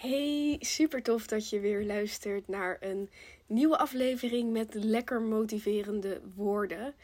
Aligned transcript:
Hey, 0.00 0.56
super 0.60 1.02
tof 1.02 1.26
dat 1.26 1.48
je 1.48 1.60
weer 1.60 1.84
luistert 1.84 2.48
naar 2.48 2.76
een 2.80 3.08
nieuwe 3.46 3.78
aflevering 3.78 4.52
met 4.52 4.74
lekker 4.74 5.20
motiverende 5.20 6.20
woorden. 6.34 6.94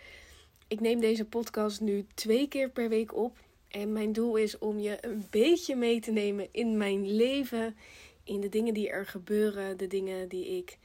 Ik 0.69 0.81
neem 0.81 1.01
deze 1.01 1.25
podcast 1.25 1.81
nu 1.81 2.07
twee 2.15 2.49
keer 2.49 2.71
per 2.71 2.89
week 2.89 3.17
op. 3.17 3.37
En 3.69 3.93
mijn 3.93 4.13
doel 4.13 4.37
is 4.37 4.59
om 4.59 4.79
je 4.79 4.99
een 5.01 5.27
beetje 5.31 5.77
mee 5.77 6.01
te 6.01 6.11
nemen 6.11 6.49
in 6.51 6.77
mijn 6.77 7.11
leven. 7.11 7.77
In 8.25 8.41
de 8.41 8.49
dingen 8.49 8.75
die 8.75 8.89
er 8.89 9.07
gebeuren, 9.07 9.77
de 9.77 9.87
dingen 9.87 10.29
die 10.29 10.47
ik. 10.57 10.79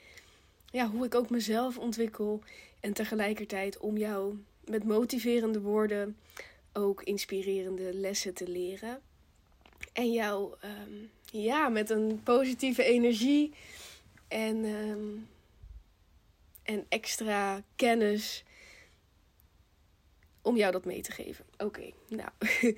Ja, 0.71 0.89
hoe 0.89 1.05
ik 1.05 1.15
ook 1.15 1.29
mezelf 1.29 1.77
ontwikkel. 1.77 2.41
En 2.79 2.93
tegelijkertijd 2.93 3.77
om 3.77 3.97
jou 3.97 4.37
met 4.65 4.83
motiverende 4.83 5.61
woorden 5.61 6.17
ook 6.73 7.03
inspirerende 7.03 7.93
lessen 7.93 8.33
te 8.33 8.47
leren. 8.47 9.01
En 9.93 10.11
jou 10.11 10.53
ehm, 10.59 11.05
ja, 11.31 11.69
met 11.69 11.89
een 11.89 12.21
positieve 12.23 12.83
energie 12.83 13.53
en, 14.27 14.65
ehm, 14.65 15.09
en 16.63 16.85
extra 16.89 17.63
kennis 17.75 18.43
om 20.41 20.57
jou 20.57 20.71
dat 20.71 20.85
mee 20.85 21.01
te 21.01 21.11
geven. 21.11 21.45
Oké, 21.57 21.91
nou. 22.07 22.29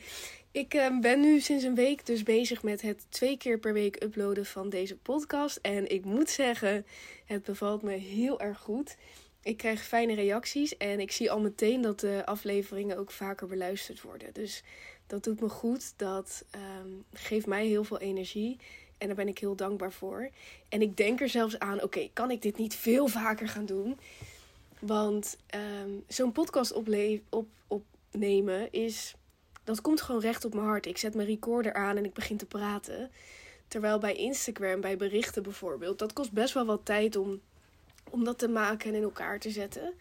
ik 0.52 0.74
ehm, 0.74 1.00
ben 1.00 1.20
nu 1.20 1.40
sinds 1.40 1.64
een 1.64 1.76
week 1.76 2.06
dus 2.06 2.24
bezig 2.24 2.64
met 2.64 2.82
het 2.82 3.06
twee 3.10 3.38
keer 3.38 3.60
per 3.60 3.74
week 3.74 4.04
uploaden 4.04 4.46
van 4.46 4.70
deze 4.70 4.98
podcast. 4.98 5.58
En 5.58 5.92
ik 5.92 6.06
moet 6.06 6.30
zeggen, 6.30 6.86
het 7.26 7.44
bevalt 7.44 7.82
me 7.82 7.94
heel 7.94 8.40
erg 8.40 8.60
goed. 8.60 8.96
Ik 9.42 9.58
krijg 9.58 9.84
fijne 9.84 10.14
reacties 10.14 10.78
en 10.78 11.00
ik 11.00 11.12
zie 11.12 11.32
al 11.32 11.40
meteen 11.40 11.82
dat 11.82 12.00
de 12.00 12.26
afleveringen 12.26 12.98
ook 12.98 13.12
vaker 13.12 13.48
beluisterd 13.48 14.02
worden. 14.02 14.34
Dus 14.34 14.64
dat 15.14 15.24
doet 15.24 15.42
me 15.42 15.50
goed. 15.50 15.94
Dat 15.96 16.46
ehm, 16.50 16.90
geeft 17.14 17.46
mij 17.46 17.66
heel 17.66 17.84
veel 17.84 18.00
energie. 18.00 18.58
En 18.98 19.08
daar 19.08 19.16
ben 19.16 19.28
ik 19.28 19.40
heel 19.40 19.56
dankbaar 19.56 19.92
voor. 19.92 20.30
En 20.70 20.82
ik 20.82 20.98
denk 20.98 21.22
er 21.22 21.30
zelfs 21.30 21.60
aan: 21.60 21.82
oké, 21.82 22.10
kan 22.14 22.32
ik 22.32 22.42
dit 22.42 22.58
niet 22.58 22.76
veel 22.76 23.08
vaker 23.08 23.48
gaan 23.48 23.66
doen? 23.66 24.00
Want 24.80 25.38
ehm, 25.48 25.90
zo'n 26.08 26.32
podcast 26.32 26.74
op, 26.74 27.46
opnemen 27.68 28.72
is. 28.72 29.16
Dat 29.64 29.82
komt 29.82 30.02
gewoon 30.02 30.22
recht 30.22 30.46
op 30.46 30.54
mijn 30.54 30.66
hart. 30.66 30.86
Ik 30.86 30.98
zet 30.98 31.16
mijn 31.16 31.28
recorder 31.28 31.74
aan 31.74 31.98
en 31.98 32.06
ik 32.06 32.14
begin 32.14 32.38
te 32.38 32.46
praten. 32.46 33.12
Terwijl 33.68 34.00
bij 34.00 34.16
Instagram, 34.16 34.82
bij 34.82 34.98
berichten 34.98 35.44
bijvoorbeeld, 35.44 36.00
dat 36.00 36.14
kost 36.14 36.32
best 36.32 36.54
wel 36.54 36.66
wat 36.66 36.86
tijd 36.86 37.16
om, 37.16 37.42
om 38.10 38.24
dat 38.24 38.40
te 38.40 38.48
maken 38.48 38.90
en 38.90 38.96
in 38.96 39.04
elkaar 39.04 39.40
te 39.40 39.50
zetten. 39.50 39.94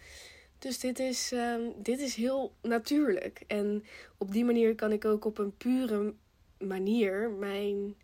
Dus 0.62 0.78
dit 0.78 0.98
is, 0.98 1.32
um, 1.32 1.72
dit 1.76 2.00
is 2.00 2.14
heel 2.14 2.52
natuurlijk. 2.60 3.42
En 3.46 3.84
op 4.18 4.32
die 4.32 4.44
manier 4.44 4.74
kan 4.74 4.92
ik 4.92 5.04
ook 5.04 5.24
op 5.24 5.38
een 5.38 5.56
pure 5.56 6.14
manier 6.58 7.30
mijn 7.30 7.94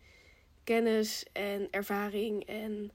kennis 0.65 1.25
en 1.33 1.69
ervaring 1.71 2.47
en 2.47 2.91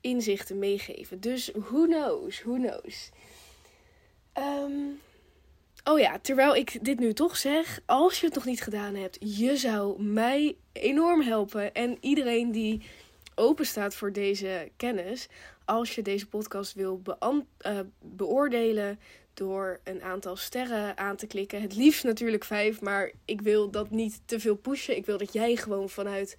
inzichten 0.00 0.58
meegeven. 0.58 1.20
Dus 1.20 1.50
who 1.54 1.84
knows, 1.86 2.42
who 2.42 2.54
knows. 2.54 3.10
Um, 4.38 5.00
oh 5.84 5.98
ja, 5.98 6.18
terwijl 6.18 6.56
ik 6.56 6.84
dit 6.84 6.98
nu 6.98 7.12
toch 7.12 7.36
zeg, 7.36 7.80
als 7.86 8.20
je 8.20 8.26
het 8.26 8.34
nog 8.34 8.44
niet 8.44 8.62
gedaan 8.62 8.94
hebt, 8.94 9.18
je 9.20 9.56
zou 9.56 10.02
mij 10.02 10.56
enorm 10.72 11.20
helpen. 11.20 11.74
En 11.74 11.96
iedereen 12.00 12.52
die 12.52 12.82
open 13.34 13.66
staat 13.66 13.94
voor 13.94 14.12
deze 14.12 14.70
kennis, 14.76 15.28
als 15.64 15.94
je 15.94 16.02
deze 16.02 16.28
podcast 16.28 16.74
wil 16.74 17.02
uh, 17.06 17.80
beoordelen 18.00 18.98
door 19.34 19.80
een 19.84 20.02
aantal 20.02 20.36
sterren 20.36 20.98
aan 20.98 21.16
te 21.16 21.26
klikken. 21.26 21.62
Het 21.62 21.76
liefst 21.76 22.04
natuurlijk 22.04 22.44
vijf, 22.44 22.80
maar 22.80 23.12
ik 23.24 23.40
wil 23.40 23.70
dat 23.70 23.90
niet 23.90 24.20
te 24.24 24.40
veel 24.40 24.56
pushen. 24.56 24.96
Ik 24.96 25.06
wil 25.06 25.18
dat 25.18 25.32
jij 25.32 25.56
gewoon 25.56 25.88
vanuit 25.88 26.36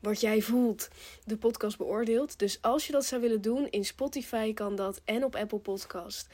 wat 0.00 0.20
jij 0.20 0.42
voelt 0.42 0.88
de 1.24 1.36
podcast 1.36 1.78
beoordeelt. 1.78 2.38
Dus 2.38 2.58
als 2.62 2.86
je 2.86 2.92
dat 2.92 3.04
zou 3.04 3.20
willen 3.20 3.40
doen, 3.40 3.68
in 3.70 3.84
Spotify 3.84 4.54
kan 4.54 4.76
dat 4.76 5.00
en 5.04 5.24
op 5.24 5.34
Apple 5.36 5.58
Podcast. 5.58 6.28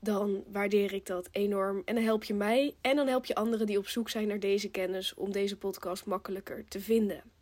Dan 0.00 0.44
waardeer 0.52 0.92
ik 0.92 1.06
dat 1.06 1.28
enorm. 1.32 1.82
En 1.84 1.94
dan 1.94 2.04
help 2.04 2.24
je 2.24 2.34
mij 2.34 2.74
en 2.80 2.96
dan 2.96 3.06
help 3.06 3.24
je 3.24 3.34
anderen 3.34 3.66
die 3.66 3.78
op 3.78 3.88
zoek 3.88 4.10
zijn 4.10 4.28
naar 4.28 4.40
deze 4.40 4.70
kennis 4.70 5.14
om 5.14 5.32
deze 5.32 5.56
podcast 5.56 6.06
makkelijker 6.06 6.64
te 6.68 6.80
vinden. 6.80 7.33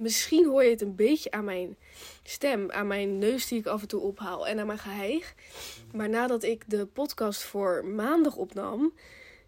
Misschien 0.00 0.46
hoor 0.46 0.64
je 0.64 0.70
het 0.70 0.80
een 0.80 0.94
beetje 0.94 1.30
aan 1.30 1.44
mijn 1.44 1.76
stem, 2.22 2.70
aan 2.70 2.86
mijn 2.86 3.18
neus 3.18 3.48
die 3.48 3.58
ik 3.58 3.66
af 3.66 3.82
en 3.82 3.88
toe 3.88 4.00
ophaal 4.00 4.46
en 4.46 4.58
aan 4.58 4.66
mijn 4.66 4.78
geheig. 4.78 5.34
Maar 5.92 6.08
nadat 6.08 6.42
ik 6.42 6.64
de 6.66 6.86
podcast 6.86 7.42
voor 7.42 7.84
maandag 7.84 8.36
opnam, 8.36 8.92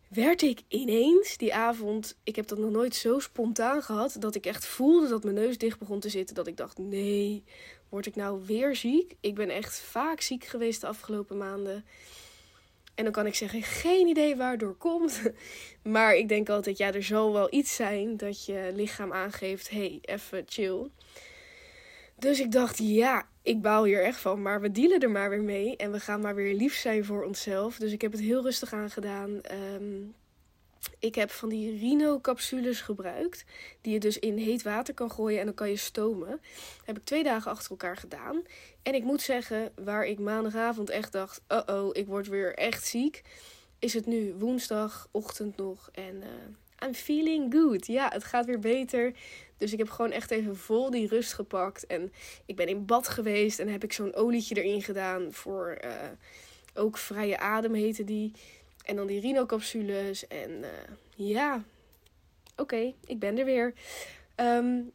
werd 0.09 0.43
ik 0.43 0.61
ineens 0.69 1.37
die 1.37 1.55
avond, 1.55 2.17
ik 2.23 2.37
heb 2.37 2.47
dat 2.47 2.59
nog 2.59 2.71
nooit 2.71 2.95
zo 2.95 3.19
spontaan 3.19 3.83
gehad, 3.83 4.17
dat 4.19 4.35
ik 4.35 4.47
echt 4.47 4.67
voelde 4.67 5.09
dat 5.09 5.25
mijn 5.25 5.35
neus 5.35 5.59
dicht 5.59 5.79
begon 5.79 6.01
te 6.01 6.09
zitten. 6.09 6.35
Dat 6.35 6.47
ik 6.47 6.57
dacht, 6.57 6.79
nee, 6.79 7.45
word 7.89 8.07
ik 8.07 8.17
nou 8.17 8.43
weer 8.47 8.77
ziek? 8.77 9.15
Ik 9.21 9.35
ben 9.35 9.51
echt 9.51 9.79
vaak 9.79 10.21
ziek 10.21 10.45
geweest 10.45 10.81
de 10.81 10.87
afgelopen 10.87 11.37
maanden. 11.37 11.85
En 12.95 13.05
dan 13.05 13.13
kan 13.13 13.27
ik 13.27 13.35
zeggen, 13.35 13.63
geen 13.63 14.07
idee 14.07 14.37
waardoor 14.37 14.75
komt. 14.75 15.23
Maar 15.83 16.15
ik 16.15 16.29
denk 16.29 16.49
altijd, 16.49 16.79
ja, 16.79 16.93
er 16.93 17.03
zal 17.03 17.33
wel 17.33 17.47
iets 17.51 17.75
zijn 17.75 18.17
dat 18.17 18.45
je 18.45 18.71
lichaam 18.75 19.13
aangeeft, 19.13 19.71
hey, 19.71 19.99
even 20.03 20.43
chill. 20.47 20.91
Dus 22.19 22.41
ik 22.41 22.53
dacht, 22.53 22.79
ja, 22.79 23.29
ik 23.43 23.63
baal 23.63 23.85
hier 23.85 24.03
echt 24.03 24.21
van, 24.21 24.43
maar 24.43 24.61
we 24.61 24.71
dealen 24.71 25.01
er 25.01 25.11
maar 25.11 25.31
weer 25.31 25.43
mee. 25.43 25.77
En 25.77 25.93
we 25.93 26.01
gaan 26.01 26.21
maar 26.21 26.35
weer 26.35 26.55
lief 26.55 26.75
zijn 26.75 27.05
voor 27.05 27.25
onszelf. 27.25 27.77
Dus 27.77 27.93
ik 27.93 28.01
heb 28.01 28.13
het 28.13 28.21
heel 28.21 28.43
rustig 28.43 28.73
aangedaan. 28.73 29.41
Um, 29.75 30.15
ik 30.99 31.15
heb 31.15 31.31
van 31.31 31.49
die 31.49 31.79
Rino-capsules 31.79 32.81
gebruikt. 32.81 33.45
Die 33.81 33.93
je 33.93 34.01
dus 34.01 34.19
in 34.19 34.37
heet 34.37 34.63
water 34.63 34.95
kan 34.95 35.11
gooien 35.11 35.39
en 35.39 35.45
dan 35.45 35.55
kan 35.55 35.69
je 35.69 35.77
stomen. 35.77 36.41
Heb 36.85 36.97
ik 36.97 37.05
twee 37.05 37.23
dagen 37.23 37.51
achter 37.51 37.71
elkaar 37.71 37.97
gedaan. 37.97 38.43
En 38.83 38.95
ik 38.95 39.05
moet 39.05 39.23
zeggen, 39.23 39.73
waar 39.85 40.07
ik 40.07 40.19
maandagavond 40.19 40.91
echt 40.91 41.13
dacht: 41.13 41.41
oh 41.49 41.63
oh, 41.67 41.89
ik 41.93 42.07
word 42.07 42.29
weer 42.29 42.55
echt 42.55 42.87
ziek. 42.87 43.23
Is 43.79 43.95
het 43.95 44.07
nu 44.07 44.35
woensdagochtend 44.39 45.57
nog. 45.57 45.89
En 45.93 46.17
uh, 46.17 46.87
I'm 46.89 46.95
feeling 46.95 47.53
good. 47.55 47.87
Ja, 47.87 48.09
het 48.13 48.25
gaat 48.25 48.47
weer 48.47 48.59
beter. 48.59 49.13
Dus 49.57 49.73
ik 49.73 49.79
heb 49.79 49.91
gewoon 49.91 50.11
echt 50.11 50.31
even 50.31 50.57
vol 50.57 50.91
die 50.91 51.09
rust 51.09 51.33
gepakt. 51.33 51.87
En 51.87 52.13
ik 52.47 52.57
ben 52.57 52.67
in 52.67 52.87
bad 52.87 53.09
geweest 53.09 53.59
en 53.59 53.69
heb 53.69 53.85
ik 53.85 53.93
zo'n 53.93 54.15
olietje 54.15 54.63
erin 54.63 54.83
gedaan. 54.83 55.33
Voor 55.33 55.79
uh, 55.85 55.91
ook 56.75 56.99
vrije 56.99 57.39
adem 57.39 57.75
heette 57.75 58.05
die. 58.05 58.33
En 58.83 58.97
dan 58.97 59.07
die 59.07 59.21
Rino-capsules. 59.21 60.27
En 60.27 60.51
uh, 60.51 60.69
ja, 61.15 61.63
oké, 62.57 62.95
ik 63.07 63.19
ben 63.19 63.39
er 63.39 63.45
weer. 63.45 63.75
Um, 64.37 64.93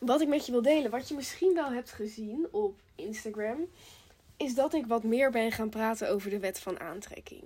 wat 0.00 0.20
ik 0.20 0.28
met 0.28 0.46
je 0.46 0.52
wil 0.52 0.62
delen, 0.62 0.90
wat 0.90 1.08
je 1.08 1.14
misschien 1.14 1.54
wel 1.54 1.72
hebt 1.72 1.90
gezien 1.90 2.48
op 2.50 2.80
Instagram, 2.94 3.66
is 4.36 4.54
dat 4.54 4.74
ik 4.74 4.86
wat 4.86 5.04
meer 5.04 5.30
ben 5.30 5.52
gaan 5.52 5.68
praten 5.68 6.10
over 6.10 6.30
de 6.30 6.38
wet 6.38 6.60
van 6.60 6.80
aantrekking. 6.80 7.42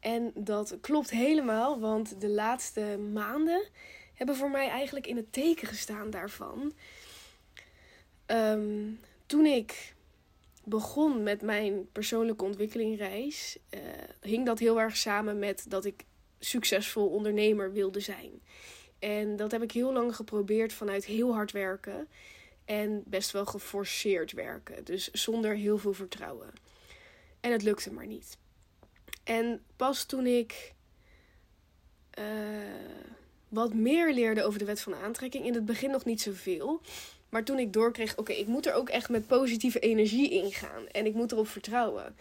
En 0.00 0.32
dat 0.34 0.76
klopt 0.80 1.10
helemaal, 1.10 1.80
want 1.80 2.20
de 2.20 2.28
laatste 2.28 2.98
maanden 3.12 3.68
hebben 4.14 4.36
voor 4.36 4.50
mij 4.50 4.68
eigenlijk 4.68 5.06
in 5.06 5.16
het 5.16 5.32
teken 5.32 5.68
gestaan 5.68 6.10
daarvan. 6.10 6.72
Um, 8.26 9.00
toen 9.26 9.46
ik 9.46 9.94
begon 10.64 11.22
met 11.22 11.42
mijn 11.42 11.92
persoonlijke 11.92 12.44
ontwikkelingreis, 12.44 13.58
uh, 13.70 13.80
hing 14.20 14.46
dat 14.46 14.58
heel 14.58 14.80
erg 14.80 14.96
samen 14.96 15.38
met 15.38 15.64
dat 15.68 15.84
ik 15.84 16.04
succesvol 16.38 17.08
ondernemer 17.08 17.72
wilde 17.72 18.00
zijn. 18.00 18.42
En 18.98 19.36
dat 19.36 19.50
heb 19.50 19.62
ik 19.62 19.72
heel 19.72 19.92
lang 19.92 20.16
geprobeerd 20.16 20.72
vanuit 20.72 21.04
heel 21.04 21.34
hard 21.34 21.52
werken 21.52 22.08
en 22.64 23.02
best 23.06 23.30
wel 23.30 23.46
geforceerd 23.46 24.32
werken. 24.32 24.84
Dus 24.84 25.10
zonder 25.10 25.54
heel 25.54 25.78
veel 25.78 25.92
vertrouwen. 25.92 26.52
En 27.40 27.52
het 27.52 27.62
lukte 27.62 27.92
maar 27.92 28.06
niet. 28.06 28.38
En 29.24 29.62
pas 29.76 30.04
toen 30.04 30.26
ik 30.26 30.74
uh, 32.18 32.24
wat 33.48 33.74
meer 33.74 34.12
leerde 34.12 34.44
over 34.44 34.58
de 34.58 34.64
wet 34.64 34.80
van 34.80 34.94
aantrekking, 34.94 35.44
in 35.44 35.54
het 35.54 35.64
begin 35.64 35.90
nog 35.90 36.04
niet 36.04 36.20
zoveel. 36.20 36.80
Maar 37.30 37.44
toen 37.44 37.58
ik 37.58 37.72
doorkreeg, 37.72 38.16
oké, 38.16 38.32
ik 38.32 38.46
moet 38.46 38.66
er 38.66 38.74
ook 38.74 38.88
echt 38.88 39.08
met 39.08 39.26
positieve 39.26 39.78
energie 39.78 40.30
in 40.30 40.52
gaan. 40.52 40.86
En 40.92 41.06
ik 41.06 41.14
moet 41.14 41.32
erop 41.32 41.48
vertrouwen. 41.48 42.16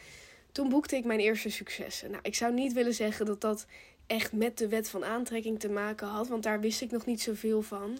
Toen 0.52 0.70
boekte 0.70 0.96
ik 0.96 1.06
mijn 1.06 1.20
eerste 1.20 1.50
successen. 1.50 2.12
Nou, 2.12 2.24
ik 2.24 2.36
zou 2.36 2.54
niet 2.54 2.74
willen 2.74 2.94
zeggen 2.94 3.26
dat 3.26 3.42
dat 3.42 3.66
echt 4.08 4.34
met 4.34 4.58
de 4.58 4.68
wet 4.68 4.90
van 4.90 5.06
aantrekking 5.06 5.60
te 5.60 5.70
maken 5.70 6.08
had. 6.08 6.28
Want 6.28 6.44
daar 6.44 6.60
wist 6.60 6.82
ik 6.82 6.92
nog 6.92 7.06
niet 7.06 7.22
zoveel 7.22 7.62
van. 7.62 7.98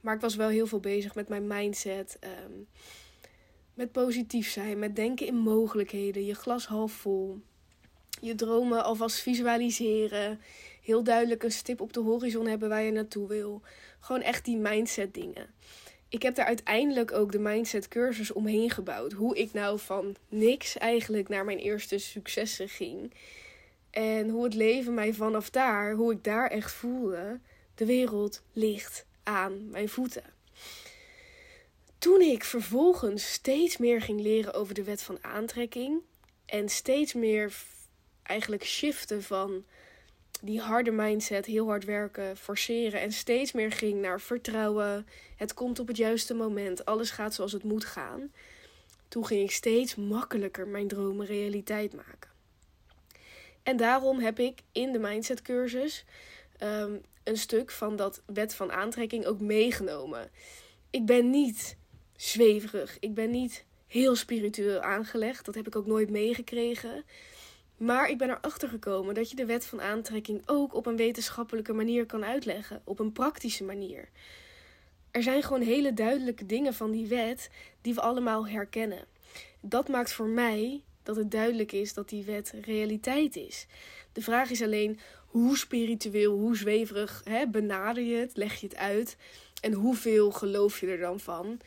Maar 0.00 0.14
ik 0.14 0.20
was 0.20 0.36
wel 0.36 0.48
heel 0.48 0.66
veel 0.66 0.80
bezig 0.80 1.14
met 1.14 1.28
mijn 1.28 1.46
mindset. 1.46 2.16
Ehm, 2.20 2.52
met 3.74 3.92
positief 3.92 4.50
zijn, 4.50 4.78
met 4.78 4.96
denken 4.96 5.26
in 5.26 5.36
mogelijkheden. 5.36 6.26
Je 6.26 6.34
glas 6.34 6.66
half 6.66 6.92
vol. 6.92 7.40
Je 8.20 8.34
dromen 8.34 8.84
alvast 8.84 9.20
visualiseren. 9.20 10.40
Heel 10.82 11.02
duidelijk 11.02 11.42
een 11.42 11.52
stip 11.52 11.80
op 11.80 11.92
de 11.92 12.00
horizon 12.00 12.46
hebben 12.46 12.68
waar 12.68 12.82
je 12.82 12.92
naartoe 12.92 13.28
wil. 13.28 13.62
Gewoon 14.00 14.22
echt 14.22 14.44
die 14.44 14.56
mindset 14.56 15.14
dingen 15.14 15.46
ik 16.12 16.22
heb 16.22 16.34
daar 16.34 16.46
uiteindelijk 16.46 17.12
ook 17.12 17.32
de 17.32 17.38
mindset 17.38 17.88
cursus 17.88 18.32
omheen 18.32 18.70
gebouwd. 18.70 19.12
Hoe 19.12 19.36
ik 19.36 19.52
nou 19.52 19.78
van 19.78 20.16
niks 20.28 20.78
eigenlijk 20.78 21.28
naar 21.28 21.44
mijn 21.44 21.58
eerste 21.58 21.98
successen 21.98 22.68
ging. 22.68 23.12
En 23.90 24.28
hoe 24.28 24.44
het 24.44 24.54
leven 24.54 24.94
mij 24.94 25.12
vanaf 25.12 25.50
daar, 25.50 25.92
hoe 25.92 26.12
ik 26.12 26.24
daar 26.24 26.50
echt 26.50 26.72
voelde, 26.72 27.40
de 27.74 27.86
wereld 27.86 28.42
ligt 28.52 29.06
aan 29.22 29.70
mijn 29.70 29.88
voeten. 29.88 30.22
Toen 31.98 32.20
ik 32.20 32.44
vervolgens 32.44 33.32
steeds 33.32 33.76
meer 33.76 34.02
ging 34.02 34.20
leren 34.20 34.54
over 34.54 34.74
de 34.74 34.84
wet 34.84 35.02
van 35.02 35.18
aantrekking 35.20 36.00
en 36.46 36.68
steeds 36.68 37.12
meer 37.12 37.54
eigenlijk 38.22 38.64
shiften 38.64 39.22
van 39.22 39.64
die 40.44 40.60
harde 40.60 40.90
mindset, 40.90 41.46
heel 41.46 41.66
hard 41.66 41.84
werken, 41.84 42.36
forceren 42.36 43.00
en 43.00 43.12
steeds 43.12 43.52
meer 43.52 43.72
ging 43.72 44.00
naar 44.00 44.20
vertrouwen. 44.20 45.06
Het 45.36 45.54
komt 45.54 45.78
op 45.78 45.86
het 45.86 45.96
juiste 45.96 46.34
moment, 46.34 46.84
alles 46.84 47.10
gaat 47.10 47.34
zoals 47.34 47.52
het 47.52 47.64
moet 47.64 47.84
gaan. 47.84 48.32
Toen 49.08 49.26
ging 49.26 49.42
ik 49.42 49.50
steeds 49.50 49.94
makkelijker 49.94 50.68
mijn 50.68 50.88
dromen 50.88 51.26
realiteit 51.26 51.94
maken. 51.94 52.30
En 53.62 53.76
daarom 53.76 54.18
heb 54.18 54.38
ik 54.38 54.60
in 54.72 54.92
de 54.92 54.98
mindset 54.98 55.42
cursus 55.42 56.04
um, 56.62 57.00
een 57.24 57.36
stuk 57.36 57.70
van 57.70 57.96
dat 57.96 58.22
wet 58.26 58.54
van 58.54 58.72
aantrekking 58.72 59.26
ook 59.26 59.40
meegenomen. 59.40 60.30
Ik 60.90 61.06
ben 61.06 61.30
niet 61.30 61.76
zweverig. 62.16 62.96
Ik 63.00 63.14
ben 63.14 63.30
niet 63.30 63.64
heel 63.86 64.16
spiritueel 64.16 64.80
aangelegd. 64.80 65.44
Dat 65.44 65.54
heb 65.54 65.66
ik 65.66 65.76
ook 65.76 65.86
nooit 65.86 66.10
meegekregen. 66.10 67.04
Maar 67.82 68.08
ik 68.08 68.18
ben 68.18 68.30
erachter 68.30 68.68
gekomen 68.68 69.14
dat 69.14 69.30
je 69.30 69.36
de 69.36 69.46
wet 69.46 69.66
van 69.66 69.80
aantrekking 69.80 70.42
ook 70.46 70.74
op 70.74 70.86
een 70.86 70.96
wetenschappelijke 70.96 71.72
manier 71.72 72.06
kan 72.06 72.24
uitleggen. 72.24 72.80
Op 72.84 72.98
een 72.98 73.12
praktische 73.12 73.64
manier. 73.64 74.08
Er 75.10 75.22
zijn 75.22 75.42
gewoon 75.42 75.62
hele 75.62 75.94
duidelijke 75.94 76.46
dingen 76.46 76.74
van 76.74 76.90
die 76.90 77.06
wet 77.06 77.50
die 77.80 77.94
we 77.94 78.00
allemaal 78.00 78.46
herkennen. 78.46 79.04
Dat 79.60 79.88
maakt 79.88 80.12
voor 80.12 80.26
mij 80.26 80.82
dat 81.02 81.16
het 81.16 81.30
duidelijk 81.30 81.72
is 81.72 81.94
dat 81.94 82.08
die 82.08 82.24
wet 82.24 82.54
realiteit 82.64 83.36
is. 83.36 83.66
De 84.12 84.22
vraag 84.22 84.50
is 84.50 84.62
alleen 84.62 84.98
hoe 85.26 85.56
spiritueel, 85.56 86.32
hoe 86.32 86.56
zweverig 86.56 87.20
hè, 87.24 87.46
benader 87.46 88.02
je 88.02 88.16
het, 88.16 88.36
leg 88.36 88.60
je 88.60 88.66
het 88.66 88.76
uit 88.76 89.16
en 89.60 89.72
hoeveel 89.72 90.30
geloof 90.30 90.80
je 90.80 90.86
er 90.86 90.98
dan 90.98 91.20
van. 91.20 91.60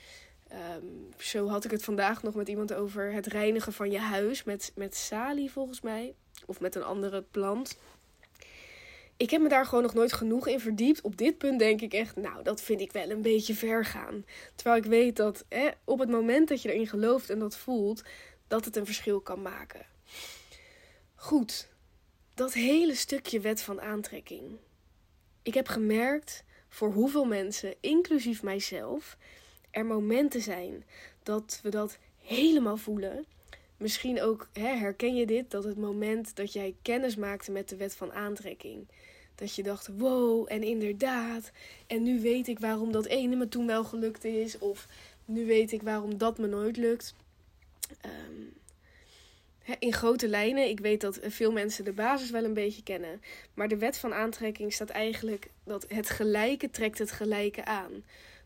Ehm, 0.55 0.85
zo 1.17 1.47
had 1.47 1.65
ik 1.65 1.71
het 1.71 1.83
vandaag 1.83 2.23
nog 2.23 2.35
met 2.35 2.47
iemand 2.47 2.73
over 2.73 3.11
het 3.11 3.27
reinigen 3.27 3.73
van 3.73 3.91
je 3.91 3.99
huis 3.99 4.43
met, 4.43 4.71
met 4.75 4.95
salie 4.95 5.51
volgens 5.51 5.81
mij. 5.81 6.15
Of 6.45 6.59
met 6.59 6.75
een 6.75 6.83
andere 6.83 7.21
plant. 7.21 7.77
Ik 9.17 9.29
heb 9.29 9.41
me 9.41 9.49
daar 9.49 9.65
gewoon 9.65 9.83
nog 9.83 9.93
nooit 9.93 10.13
genoeg 10.13 10.47
in 10.47 10.59
verdiept. 10.59 11.01
Op 11.01 11.17
dit 11.17 11.37
punt 11.37 11.59
denk 11.59 11.81
ik 11.81 11.93
echt, 11.93 12.15
nou, 12.15 12.43
dat 12.43 12.61
vind 12.61 12.81
ik 12.81 12.91
wel 12.91 13.09
een 13.09 13.21
beetje 13.21 13.55
ver 13.55 13.85
gaan. 13.85 14.25
Terwijl 14.55 14.77
ik 14.77 14.89
weet 14.89 15.15
dat 15.15 15.45
op 15.83 15.99
het 15.99 16.09
moment 16.09 16.47
dat 16.47 16.61
je 16.61 16.73
erin 16.73 16.87
gelooft 16.87 17.29
en 17.29 17.39
dat 17.39 17.57
voelt, 17.57 18.03
dat 18.47 18.65
het 18.65 18.75
een 18.75 18.85
verschil 18.85 19.21
kan 19.21 19.41
maken. 19.41 19.85
Goed, 21.15 21.69
dat 22.33 22.53
hele 22.53 22.95
stukje 22.95 23.39
wet 23.39 23.61
van 23.61 23.81
aantrekking. 23.81 24.57
Ik 25.41 25.53
heb 25.53 25.67
gemerkt 25.67 26.43
voor 26.69 26.91
hoeveel 26.91 27.25
mensen, 27.25 27.75
inclusief 27.79 28.43
mijzelf, 28.43 29.17
er 29.75 29.85
momenten 29.85 30.41
zijn 30.41 30.83
dat 31.23 31.59
we 31.63 31.69
dat 31.69 31.97
helemaal 32.21 32.77
voelen. 32.77 33.25
Misschien 33.77 34.21
ook 34.21 34.49
hè, 34.53 34.67
herken 34.67 35.15
je 35.15 35.25
dit, 35.25 35.51
dat 35.51 35.63
het 35.63 35.77
moment 35.77 36.35
dat 36.35 36.53
jij 36.53 36.75
kennis 36.81 37.15
maakte 37.15 37.51
met 37.51 37.69
de 37.69 37.75
wet 37.75 37.95
van 37.95 38.13
aantrekking. 38.13 38.87
Dat 39.35 39.55
je 39.55 39.63
dacht, 39.63 39.89
wow, 39.97 40.45
en 40.47 40.63
inderdaad. 40.63 41.51
En 41.87 42.03
nu 42.03 42.19
weet 42.19 42.47
ik 42.47 42.59
waarom 42.59 42.91
dat 42.91 43.05
ene 43.05 43.35
me 43.35 43.47
toen 43.47 43.67
wel 43.67 43.83
gelukt 43.83 44.23
is. 44.23 44.57
Of 44.57 44.87
nu 45.25 45.45
weet 45.45 45.71
ik 45.71 45.81
waarom 45.81 46.17
dat 46.17 46.37
me 46.37 46.47
nooit 46.47 46.77
lukt. 46.77 47.15
Um, 48.05 48.53
in 49.79 49.93
grote 49.93 50.27
lijnen, 50.27 50.69
ik 50.69 50.79
weet 50.79 51.01
dat 51.01 51.19
veel 51.21 51.51
mensen 51.51 51.83
de 51.83 51.93
basis 51.93 52.29
wel 52.29 52.43
een 52.43 52.53
beetje 52.53 52.83
kennen. 52.83 53.21
Maar 53.53 53.67
de 53.67 53.77
wet 53.77 53.97
van 53.97 54.13
aantrekking 54.13 54.73
staat 54.73 54.89
eigenlijk 54.89 55.49
dat 55.63 55.85
het 55.87 56.09
gelijke 56.09 56.69
trekt 56.69 56.99
het 56.99 57.11
gelijke 57.11 57.65
aan. 57.65 58.03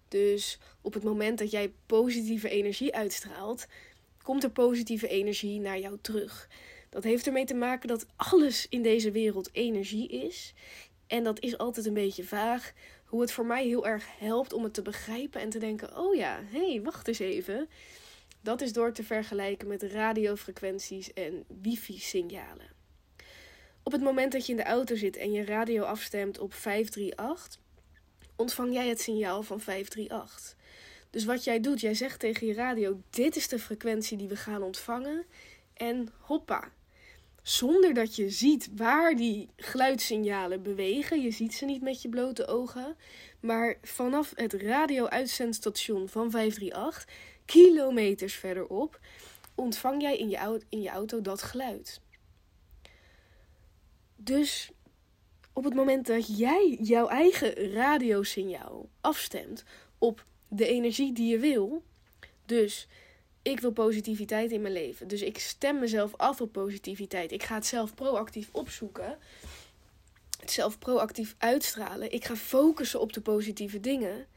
Dus 0.10 0.60
op 0.82 0.94
het 0.94 1.04
moment 1.04 1.38
dat 1.40 1.52
jij 1.52 1.74
positieve 1.86 2.50
energie 2.50 2.96
uitstraalt, 2.96 3.68
komt 4.24 4.44
er 4.44 4.52
positieve 4.52 5.08
energie 5.08 5.60
naar 5.60 5.80
jou 5.80 5.98
terug. 6.02 6.50
Dat 6.90 7.04
heeft 7.04 7.28
ermee 7.28 7.46
te 7.46 7.54
maken 7.54 7.88
dat 7.88 8.06
alles 8.16 8.68
in 8.70 8.82
deze 8.82 9.12
wereld 9.12 9.50
energie 9.52 10.08
is. 10.10 10.54
En 11.08 11.24
dat 11.24 11.40
is 11.40 11.58
altijd 11.58 11.86
een 11.86 11.94
beetje 11.94 12.24
vaag. 12.24 12.74
Hoe 13.06 13.22
het 13.22 13.32
voor 13.32 13.46
mij 13.46 13.66
heel 13.66 13.88
erg 13.88 14.06
helpt 14.18 14.54
om 14.54 14.64
het 14.64 14.74
te 14.74 14.82
begrijpen 14.82 15.42
en 15.42 15.50
te 15.50 15.60
denken: 15.60 15.98
oh 15.98 16.16
ja, 16.16 16.42
hé, 16.52 16.72
hey, 16.72 16.82
wacht 16.82 17.08
eens 17.08 17.20
even. 17.20 17.70
Dat 18.42 18.62
is 18.62 18.74
door 18.74 18.94
te 18.94 19.04
vergelijken 19.04 19.68
met 19.68 19.84
radiofrequenties 19.84 21.14
en 21.14 21.44
wifi-signalen. 21.62 22.78
Op 23.84 23.92
het 23.92 24.02
moment 24.02 24.32
dat 24.32 24.46
je 24.46 24.52
in 24.52 24.58
de 24.58 24.64
auto 24.64 24.96
zit 24.96 25.18
en 25.18 25.32
je 25.32 25.46
radio 25.46 25.84
afstemt 25.84 26.40
op 26.40 26.54
538, 26.54 27.60
ontvang 28.40 28.74
jij 28.74 28.88
het 28.88 29.02
signaal 29.02 29.44
van 29.44 29.60
538. 29.60 30.56
Dus 31.10 31.26
wat 31.26 31.44
jij 31.44 31.60
doet, 31.60 31.80
jij 31.82 31.94
zegt 31.94 32.20
tegen 32.20 32.48
je 32.48 32.54
radio: 32.54 33.02
dit 33.10 33.36
is 33.36 33.48
de 33.48 33.60
frequentie 33.60 34.18
die 34.18 34.28
we 34.28 34.36
gaan 34.36 34.62
ontvangen. 34.64 35.26
En 35.74 36.10
hoppa. 36.20 36.72
Zonder 37.42 37.94
dat 37.94 38.16
je 38.16 38.30
ziet 38.30 38.70
waar 38.76 39.16
die 39.16 39.50
geluidssignalen 39.56 40.64
bewegen. 40.64 41.22
Je 41.22 41.32
ziet 41.32 41.54
ze 41.54 41.66
niet 41.66 41.82
met 41.82 42.02
je 42.02 42.10
blote 42.10 42.48
ogen. 42.48 42.96
Maar 43.40 43.78
vanaf 43.82 44.32
het 44.36 44.54
radio-uitzendstation 44.54 46.10
van 46.10 46.32
538 46.32 47.08
kilometers 47.46 48.34
verderop, 48.34 49.00
ontvang 49.56 50.02
jij 50.02 50.18
in 50.18 50.30
je, 50.30 50.62
in 50.70 50.82
je 50.82 50.90
auto 50.90 51.22
dat 51.22 51.42
geluid. 51.42 52.02
Dus 54.16 54.72
op 55.60 55.66
het 55.66 55.74
moment 55.74 56.08
dat 56.08 56.38
jij 56.38 56.78
jouw 56.82 57.08
eigen 57.08 57.74
radiosignaal 57.74 58.90
afstemt 59.02 59.64
op 59.98 60.26
de 60.48 60.68
energie 60.68 61.14
die 61.14 61.32
je 61.32 61.40
wil, 61.40 61.84
dus 62.46 62.88
ik 63.42 63.60
wil 63.60 63.72
positiviteit 63.72 64.52
in 64.52 64.62
mijn 64.62 64.74
leven, 64.74 65.08
dus 65.08 65.22
ik 65.22 65.40
stem 65.40 65.80
mezelf 65.80 66.16
af 66.16 66.42
op 66.42 66.52
positiviteit, 66.52 67.32
ik 67.32 67.44
ga 67.44 67.56
het 67.56 67.66
zelf 67.66 67.94
proactief 67.94 68.50
opzoeken, 68.52 69.18
het 70.40 70.52
zelf 70.52 70.80
proactief 70.80 71.36
uitstralen, 71.38 72.12
ik 72.12 72.26
ga 72.26 72.36
focussen 72.36 73.00
op 73.00 73.14
de 73.14 73.22
positieve 73.22 73.80
dingen 73.80 74.28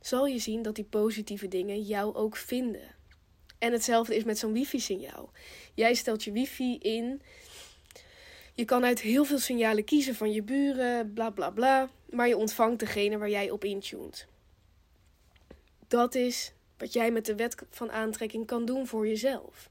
zal 0.00 0.26
je 0.26 0.38
zien 0.38 0.62
dat 0.62 0.74
die 0.74 0.84
positieve 0.84 1.48
dingen 1.48 1.82
jou 1.82 2.14
ook 2.14 2.36
vinden. 2.36 2.94
En 3.58 3.72
hetzelfde 3.72 4.16
is 4.16 4.24
met 4.24 4.38
zo'n 4.38 4.52
wifi-signaal. 4.52 5.30
Jij 5.74 5.94
stelt 5.94 6.24
je 6.24 6.32
wifi 6.32 6.78
in. 6.78 7.22
Je 8.58 8.64
kan 8.64 8.84
uit 8.84 9.00
heel 9.00 9.24
veel 9.24 9.38
signalen 9.38 9.84
kiezen 9.84 10.14
van 10.14 10.32
je 10.32 10.42
buren, 10.42 11.12
bla 11.12 11.30
bla 11.30 11.50
bla. 11.50 11.90
Maar 12.10 12.28
je 12.28 12.36
ontvangt 12.36 12.80
degene 12.80 13.18
waar 13.18 13.30
jij 13.30 13.50
op 13.50 13.64
intuned. 13.64 14.26
Dat 15.88 16.14
is 16.14 16.52
wat 16.78 16.92
jij 16.92 17.10
met 17.10 17.26
de 17.26 17.34
wet 17.34 17.56
van 17.70 17.90
aantrekking 17.90 18.46
kan 18.46 18.64
doen 18.64 18.86
voor 18.86 19.06
jezelf. 19.06 19.70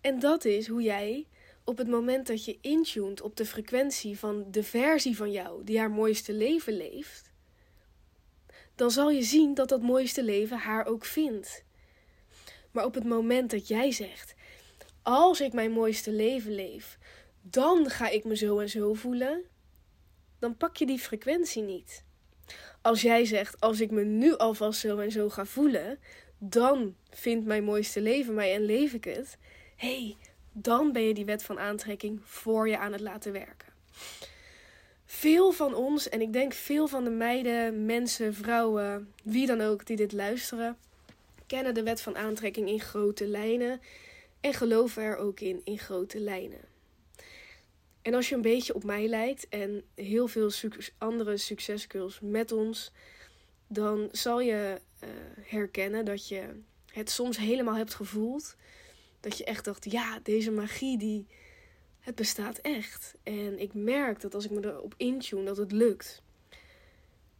En 0.00 0.18
dat 0.18 0.44
is 0.44 0.66
hoe 0.66 0.82
jij 0.82 1.26
op 1.64 1.78
het 1.78 1.88
moment 1.88 2.26
dat 2.26 2.44
je 2.44 2.58
intuned 2.60 3.20
op 3.20 3.36
de 3.36 3.46
frequentie 3.46 4.18
van 4.18 4.44
de 4.50 4.62
versie 4.62 5.16
van 5.16 5.30
jou 5.30 5.64
die 5.64 5.78
haar 5.78 5.90
mooiste 5.90 6.32
leven 6.32 6.76
leeft, 6.76 7.30
dan 8.74 8.90
zal 8.90 9.10
je 9.10 9.22
zien 9.22 9.54
dat 9.54 9.68
dat 9.68 9.82
mooiste 9.82 10.24
leven 10.24 10.58
haar 10.58 10.86
ook 10.86 11.04
vindt. 11.04 11.64
Maar 12.70 12.84
op 12.84 12.94
het 12.94 13.04
moment 13.04 13.50
dat 13.50 13.68
jij 13.68 13.92
zegt: 13.92 14.34
Als 15.02 15.40
ik 15.40 15.52
mijn 15.52 15.72
mooiste 15.72 16.12
leven 16.12 16.54
leef, 16.54 16.98
dan 17.40 17.90
ga 17.90 18.08
ik 18.08 18.24
me 18.24 18.36
zo 18.36 18.58
en 18.58 18.68
zo 18.68 18.94
voelen, 18.94 19.44
dan 20.38 20.56
pak 20.56 20.76
je 20.76 20.86
die 20.86 20.98
frequentie 20.98 21.62
niet. 21.62 22.04
Als 22.82 23.02
jij 23.02 23.24
zegt: 23.24 23.60
Als 23.60 23.80
ik 23.80 23.90
me 23.90 24.04
nu 24.04 24.36
alvast 24.36 24.80
zo 24.80 24.98
en 24.98 25.12
zo 25.12 25.28
ga 25.28 25.44
voelen, 25.44 25.98
dan 26.38 26.94
vindt 27.10 27.46
mijn 27.46 27.64
mooiste 27.64 28.00
leven 28.00 28.34
mij 28.34 28.54
en 28.54 28.64
leef 28.64 28.92
ik 28.92 29.04
het. 29.04 29.38
hey, 29.76 30.16
dan 30.52 30.92
ben 30.92 31.02
je 31.02 31.14
die 31.14 31.24
wet 31.24 31.42
van 31.42 31.58
aantrekking 31.58 32.20
voor 32.24 32.68
je 32.68 32.78
aan 32.78 32.92
het 32.92 33.00
laten 33.00 33.32
werken. 33.32 33.68
Veel 35.04 35.52
van 35.52 35.74
ons, 35.74 36.08
en 36.08 36.20
ik 36.20 36.32
denk 36.32 36.52
veel 36.52 36.86
van 36.86 37.04
de 37.04 37.10
meiden, 37.10 37.84
mensen, 37.84 38.34
vrouwen, 38.34 39.12
wie 39.22 39.46
dan 39.46 39.60
ook 39.60 39.86
die 39.86 39.96
dit 39.96 40.12
luisteren, 40.12 40.78
kennen 41.46 41.74
de 41.74 41.82
wet 41.82 42.00
van 42.00 42.16
aantrekking 42.16 42.68
in 42.68 42.80
grote 42.80 43.26
lijnen 43.26 43.80
en 44.40 44.54
geloven 44.54 45.02
er 45.02 45.16
ook 45.16 45.40
in 45.40 45.60
in 45.64 45.78
grote 45.78 46.20
lijnen. 46.20 46.69
En 48.02 48.14
als 48.14 48.28
je 48.28 48.34
een 48.34 48.42
beetje 48.42 48.74
op 48.74 48.84
mij 48.84 49.06
lijkt 49.08 49.48
en 49.48 49.82
heel 49.94 50.26
veel 50.26 50.50
andere 50.98 51.36
succesgirls 51.36 52.20
met 52.22 52.52
ons, 52.52 52.92
dan 53.66 54.08
zal 54.12 54.40
je 54.40 54.80
uh, 55.04 55.08
herkennen 55.40 56.04
dat 56.04 56.28
je 56.28 56.60
het 56.86 57.10
soms 57.10 57.36
helemaal 57.36 57.76
hebt 57.76 57.94
gevoeld. 57.94 58.56
Dat 59.20 59.38
je 59.38 59.44
echt 59.44 59.64
dacht, 59.64 59.90
ja, 59.90 60.18
deze 60.22 60.50
magie 60.50 60.98
die, 60.98 61.26
het 62.00 62.14
bestaat 62.14 62.58
echt. 62.58 63.14
En 63.22 63.58
ik 63.58 63.74
merk 63.74 64.20
dat 64.20 64.34
als 64.34 64.44
ik 64.44 64.50
me 64.50 64.64
erop 64.64 64.94
intune, 64.96 65.44
dat 65.44 65.56
het 65.56 65.72
lukt. 65.72 66.22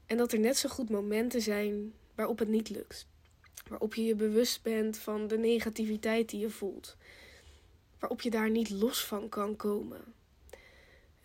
En 0.07 0.17
dat 0.17 0.33
er 0.33 0.38
net 0.38 0.57
zo 0.57 0.69
goed 0.69 0.90
momenten 0.90 1.43
zijn 1.43 1.93
waarop 2.14 2.38
het 2.38 2.49
niet 2.49 2.69
lukt. 2.69 3.07
Waarop 3.69 3.95
je 3.95 4.05
je 4.05 4.14
bewust 4.14 4.62
bent 4.62 4.99
van 4.99 5.26
de 5.26 5.38
negativiteit 5.38 6.29
die 6.29 6.40
je 6.40 6.50
voelt. 6.50 6.97
Waarop 7.99 8.21
je 8.21 8.31
daar 8.31 8.50
niet 8.50 8.71
los 8.71 9.05
van 9.05 9.29
kan 9.29 9.57
komen. 9.57 10.14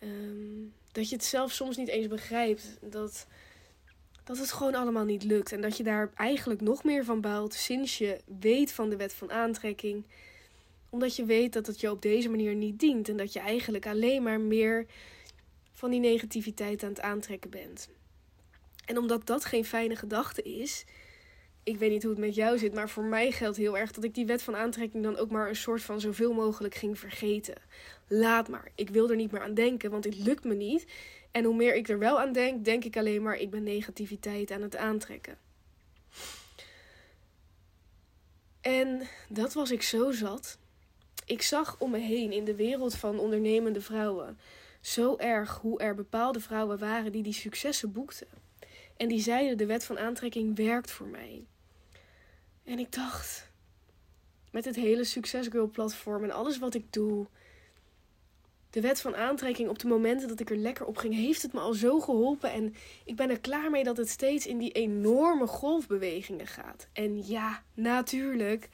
Ehm, 0.06 0.68
dat 0.92 1.08
je 1.08 1.16
het 1.16 1.24
zelf 1.24 1.52
soms 1.52 1.76
niet 1.76 1.88
eens 1.88 2.06
begrijpt. 2.06 2.78
Dat, 2.80 3.26
dat 4.24 4.38
het 4.38 4.52
gewoon 4.52 4.74
allemaal 4.74 5.04
niet 5.04 5.24
lukt. 5.24 5.52
En 5.52 5.60
dat 5.60 5.76
je 5.76 5.82
daar 5.82 6.10
eigenlijk 6.14 6.60
nog 6.60 6.84
meer 6.84 7.04
van 7.04 7.20
baalt 7.20 7.54
sinds 7.54 7.98
je 7.98 8.20
weet 8.40 8.72
van 8.72 8.88
de 8.90 8.96
wet 8.96 9.12
van 9.12 9.32
aantrekking. 9.32 10.04
Omdat 10.90 11.16
je 11.16 11.24
weet 11.24 11.52
dat 11.52 11.66
het 11.66 11.80
je 11.80 11.90
op 11.90 12.02
deze 12.02 12.28
manier 12.28 12.54
niet 12.54 12.80
dient. 12.80 13.08
En 13.08 13.16
dat 13.16 13.32
je 13.32 13.40
eigenlijk 13.40 13.86
alleen 13.86 14.22
maar 14.22 14.40
meer 14.40 14.86
van 15.72 15.90
die 15.90 16.00
negativiteit 16.00 16.82
aan 16.82 16.88
het 16.88 17.00
aantrekken 17.00 17.50
bent. 17.50 17.88
En 18.84 18.98
omdat 18.98 19.26
dat 19.26 19.44
geen 19.44 19.64
fijne 19.64 19.96
gedachte 19.96 20.42
is. 20.42 20.84
Ik 21.62 21.78
weet 21.78 21.90
niet 21.90 22.02
hoe 22.02 22.10
het 22.10 22.20
met 22.20 22.34
jou 22.34 22.58
zit, 22.58 22.74
maar 22.74 22.88
voor 22.88 23.04
mij 23.04 23.30
geldt 23.30 23.56
heel 23.56 23.78
erg 23.78 23.92
dat 23.92 24.04
ik 24.04 24.14
die 24.14 24.26
wet 24.26 24.42
van 24.42 24.56
aantrekking 24.56 25.02
dan 25.02 25.16
ook 25.16 25.30
maar 25.30 25.48
een 25.48 25.56
soort 25.56 25.82
van 25.82 26.00
zoveel 26.00 26.32
mogelijk 26.32 26.74
ging 26.74 26.98
vergeten. 26.98 27.54
Laat 28.08 28.48
maar. 28.48 28.70
Ik 28.74 28.90
wil 28.90 29.10
er 29.10 29.16
niet 29.16 29.32
meer 29.32 29.42
aan 29.42 29.54
denken, 29.54 29.90
want 29.90 30.02
dit 30.02 30.18
lukt 30.18 30.44
me 30.44 30.54
niet. 30.54 30.86
En 31.30 31.44
hoe 31.44 31.56
meer 31.56 31.74
ik 31.74 31.88
er 31.88 31.98
wel 31.98 32.20
aan 32.20 32.32
denk, 32.32 32.64
denk 32.64 32.84
ik 32.84 32.96
alleen 32.96 33.22
maar 33.22 33.36
ik 33.36 33.50
ben 33.50 33.62
negativiteit 33.62 34.50
aan 34.50 34.62
het 34.62 34.76
aantrekken. 34.76 35.38
En 38.60 39.02
dat 39.28 39.52
was 39.52 39.70
ik 39.70 39.82
zo 39.82 40.12
zat. 40.12 40.58
Ik 41.26 41.42
zag 41.42 41.76
om 41.78 41.90
me 41.90 41.98
heen 41.98 42.32
in 42.32 42.44
de 42.44 42.54
wereld 42.54 42.94
van 42.94 43.18
ondernemende 43.18 43.80
vrouwen 43.80 44.38
zo 44.86 45.16
erg 45.16 45.58
hoe 45.58 45.78
er 45.78 45.94
bepaalde 45.94 46.40
vrouwen 46.40 46.78
waren 46.78 47.12
die 47.12 47.22
die 47.22 47.32
successen 47.32 47.92
boekten. 47.92 48.26
En 48.96 49.08
die 49.08 49.20
zeiden: 49.20 49.58
de 49.58 49.66
wet 49.66 49.84
van 49.84 49.98
aantrekking 49.98 50.56
werkt 50.56 50.90
voor 50.90 51.06
mij. 51.06 51.44
En 52.64 52.78
ik 52.78 52.92
dacht, 52.92 53.50
met 54.50 54.64
het 54.64 54.76
hele 54.76 55.04
Success 55.04 55.48
Girl 55.48 55.70
platform 55.70 56.24
en 56.24 56.30
alles 56.30 56.58
wat 56.58 56.74
ik 56.74 56.92
doe, 56.92 57.26
de 58.70 58.80
wet 58.80 59.00
van 59.00 59.16
aantrekking 59.16 59.68
op 59.68 59.78
de 59.78 59.86
momenten 59.86 60.28
dat 60.28 60.40
ik 60.40 60.50
er 60.50 60.56
lekker 60.56 60.86
op 60.86 60.96
ging, 60.96 61.14
heeft 61.14 61.42
het 61.42 61.52
me 61.52 61.60
al 61.60 61.72
zo 61.72 62.00
geholpen. 62.00 62.52
En 62.52 62.74
ik 63.04 63.16
ben 63.16 63.30
er 63.30 63.40
klaar 63.40 63.70
mee 63.70 63.84
dat 63.84 63.96
het 63.96 64.08
steeds 64.08 64.46
in 64.46 64.58
die 64.58 64.72
enorme 64.72 65.46
golfbewegingen 65.46 66.46
gaat. 66.46 66.88
En 66.92 67.26
ja, 67.26 67.62
natuurlijk. 67.74 68.68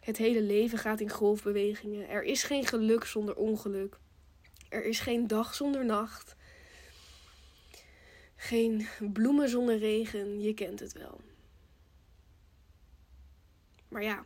Het 0.00 0.16
hele 0.16 0.42
leven 0.42 0.78
gaat 0.78 1.00
in 1.00 1.10
golfbewegingen. 1.10 2.08
Er 2.08 2.22
is 2.22 2.42
geen 2.42 2.66
geluk 2.66 3.04
zonder 3.04 3.36
ongeluk. 3.36 3.98
Er 4.68 4.84
is 4.84 5.00
geen 5.00 5.26
dag 5.26 5.54
zonder 5.54 5.84
nacht. 5.84 6.36
Geen 8.36 8.86
bloemen 9.12 9.48
zonder 9.48 9.78
regen. 9.78 10.40
Je 10.40 10.54
kent 10.54 10.80
het 10.80 10.92
wel. 10.92 11.20
Maar 13.88 14.02
ja, 14.02 14.24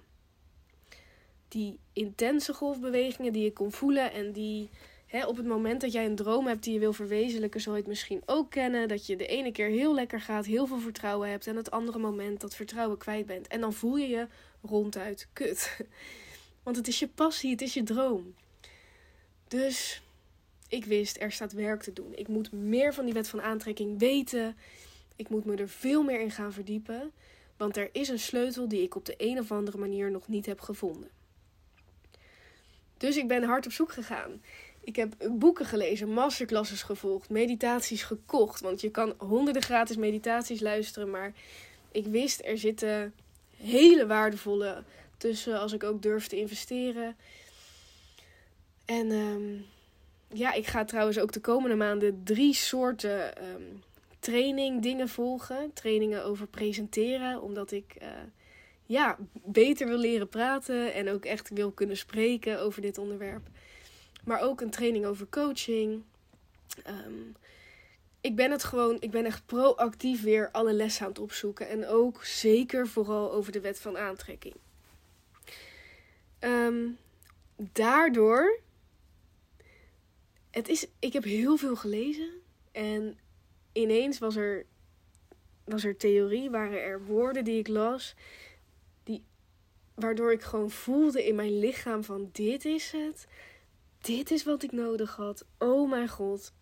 die 1.57 1.79
intense 1.93 2.55
golfbewegingen 2.55 3.33
die 3.33 3.43
je 3.43 3.53
kon 3.53 3.73
voelen 3.73 4.13
en 4.13 4.33
die 4.33 4.69
hè, 5.07 5.27
op 5.27 5.37
het 5.37 5.47
moment 5.47 5.81
dat 5.81 5.93
jij 5.93 6.05
een 6.05 6.15
droom 6.15 6.47
hebt 6.47 6.63
die 6.65 6.73
je 6.73 6.79
wil 6.79 6.93
verwezenlijken, 6.93 7.61
zal 7.61 7.73
je 7.73 7.79
het 7.79 7.89
misschien 7.89 8.23
ook 8.27 8.51
kennen. 8.51 8.89
Dat 8.89 9.07
je 9.07 9.17
de 9.17 9.27
ene 9.27 9.53
keer 9.53 9.69
heel 9.69 9.95
lekker 9.95 10.21
gaat, 10.21 10.47
heel 10.47 10.67
veel 10.67 10.79
vertrouwen 10.79 11.31
hebt 11.31 11.47
en 11.47 11.57
het 11.57 11.71
andere 11.71 11.99
moment 11.99 12.41
dat 12.41 12.55
vertrouwen 12.55 12.99
kwijt 12.99 13.27
bent. 13.27 13.47
En 13.47 13.61
dan 13.61 13.73
voel 13.73 13.97
je 13.97 14.09
je 14.09 14.27
ronduit 14.63 15.29
kut. 15.33 15.77
Want 16.65 16.77
het 16.77 16.89
is 16.89 16.99
je 16.99 17.09
passie, 17.09 17.51
het 17.51 17.61
is 17.61 17.75
je 17.75 17.83
droom. 17.83 18.35
Dus 19.49 20.03
ik 20.69 20.85
wist, 20.85 21.21
er 21.21 21.33
staat 21.33 21.53
werk 21.53 21.83
te 21.83 21.93
doen. 21.93 22.13
Ik 22.15 22.29
moet 22.29 22.53
meer 22.53 22.95
van 22.95 23.05
die 23.05 23.15
wet 23.15 23.29
van 23.29 23.43
aantrekking 23.43 23.99
weten. 23.99 24.57
Ik 25.17 25.29
moet 25.29 25.45
me 25.45 25.57
er 25.57 25.69
veel 25.69 26.03
meer 26.03 26.21
in 26.21 26.31
gaan 26.31 26.53
verdiepen. 26.53 27.13
Want 27.57 27.77
er 27.77 27.89
is 27.93 28.09
een 28.09 28.19
sleutel 28.19 28.69
die 28.69 28.83
ik 28.83 28.95
op 28.95 29.05
de 29.05 29.15
een 29.17 29.39
of 29.39 29.53
andere 29.53 29.79
manier 29.79 30.11
nog 30.11 30.29
niet 30.29 30.47
heb 30.47 30.61
gevonden. 30.61 31.11
Dus 33.07 33.17
ik 33.17 33.29
ben 33.29 33.43
hard 33.43 33.67
op 33.67 33.73
zoek 33.73 33.93
gegaan. 33.93 34.43
Ik 34.81 34.97
heb 34.97 35.15
boeken 35.31 35.67
gelezen, 35.67 36.09
masterclasses 36.09 36.83
gevolgd, 36.83 37.31
meditaties 37.31 38.03
gekocht. 38.03 38.61
Want 38.61 38.81
je 38.81 38.91
kan 38.91 39.15
honderden 39.19 39.63
gratis 39.63 39.97
meditaties 39.97 40.61
luisteren. 40.61 41.11
Maar 41.11 41.33
ik 41.93 42.07
wist, 42.07 42.41
er 42.45 42.59
zitten 42.59 43.15
hele 43.57 44.07
waardevolle 44.07 44.83
tussen 45.17 45.59
als 45.59 45.73
ik 45.73 45.85
ook 45.85 46.03
durf 46.03 46.27
te 46.27 46.37
investeren. 46.37 47.17
En 48.85 49.11
um, 49.11 49.67
ja, 50.33 50.53
ik 50.53 50.67
ga 50.67 50.85
trouwens 50.85 51.19
ook 51.19 51.33
de 51.33 51.41
komende 51.41 51.77
maanden 51.77 52.21
drie 52.25 52.55
soorten 52.55 53.45
um, 53.49 53.83
training 54.19 54.83
dingen 54.83 55.09
volgen. 55.09 55.71
Trainingen 55.73 56.25
over 56.25 56.47
presenteren, 56.47 57.43
omdat 57.43 57.71
ik 57.71 57.97
uh, 58.03 58.09
ja, 58.87 59.19
beter 59.33 59.87
wil 59.87 59.99
leren 59.99 60.29
praten 60.29 60.95
en 60.95 61.09
ook 61.09 61.25
echt 61.25 61.49
wil 61.49 61.71
kunnen 61.71 61.97
spreken 61.97 62.61
over 62.61 62.83
dit 62.83 62.99
onderwerp. 62.99 63.47
Maar 64.25 64.41
ook 64.41 64.61
een 64.61 64.71
training 64.71 65.07
over 65.07 65.27
coaching. 65.31 66.03
Um, 66.89 67.35
ik 68.21 68.37
ben 68.37 68.51
het 68.51 68.65
gewoon, 68.65 68.97
ik 69.01 69.11
ben 69.11 69.25
echt 69.25 69.47
proactief 69.47 70.23
weer 70.23 70.51
alle 70.53 70.73
lessen 70.73 71.03
aan 71.03 71.09
het 71.09 71.19
opzoeken. 71.19 71.69
En 71.69 71.87
ook 71.87 72.25
zeker 72.25 72.89
vooral 72.89 73.33
over 73.33 73.53
de 73.53 73.61
wet 73.61 73.81
van 73.81 73.99
aantrekking. 73.99 74.55
Um, 76.41 76.99
daardoor 77.57 78.61
het 80.57 80.69
is, 80.69 80.87
ik 80.99 81.13
heb 81.13 81.25
heel 81.25 81.57
veel 81.57 81.77
gelezen 81.77 82.31
en 82.73 83.19
ineens 83.73 84.19
was 84.19 84.37
er, 84.37 84.67
was 85.65 85.85
er 85.85 85.97
theorie, 85.97 86.51
waren 86.51 86.83
er 86.83 87.05
woorden 87.05 87.45
die 87.45 87.59
ik 87.59 87.69
las, 87.69 88.15
waardoor 89.97 90.33
ik 90.33 90.43
gewoon 90.43 90.71
voelde 90.71 91.27
in 91.27 91.35
mijn 91.35 91.59
lichaam 91.59 92.05
van 92.05 92.29
dit 92.33 92.65
is 92.65 92.91
het, 92.91 93.27
dit 94.01 94.31
is 94.31 94.45
wat 94.45 94.63
ik 94.63 94.73
nodig 94.73 95.17
had, 95.17 95.45
oh 95.59 95.91
mijn 95.91 96.09
god. 96.09 96.53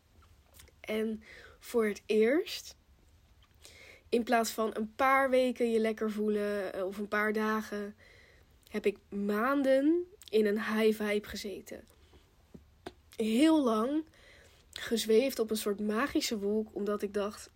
En 0.80 1.22
voor 1.58 1.86
het 1.86 2.02
eerst, 2.06 2.76
in 4.08 4.22
plaats 4.22 4.50
van 4.50 4.70
een 4.72 4.94
paar 4.94 5.30
weken 5.30 5.70
je 5.70 5.78
lekker 5.78 6.10
voelen 6.10 6.72
eh, 6.72 6.84
of 6.84 6.98
een 6.98 7.08
paar 7.08 7.32
dagen, 7.32 7.96
heb 8.68 8.86
ik 8.86 8.98
maanden 9.08 10.04
in 10.28 10.46
een 10.46 10.62
high 10.62 11.02
vibe 11.02 11.28
gezeten 11.28 11.84
heel 13.16 13.64
lang 13.64 14.04
gezweefd 14.72 15.38
op 15.38 15.50
een 15.50 15.56
soort 15.56 15.80
magische 15.80 16.38
wolk, 16.38 16.68
omdat 16.72 17.02
ik 17.02 17.14
dacht: 17.14 17.50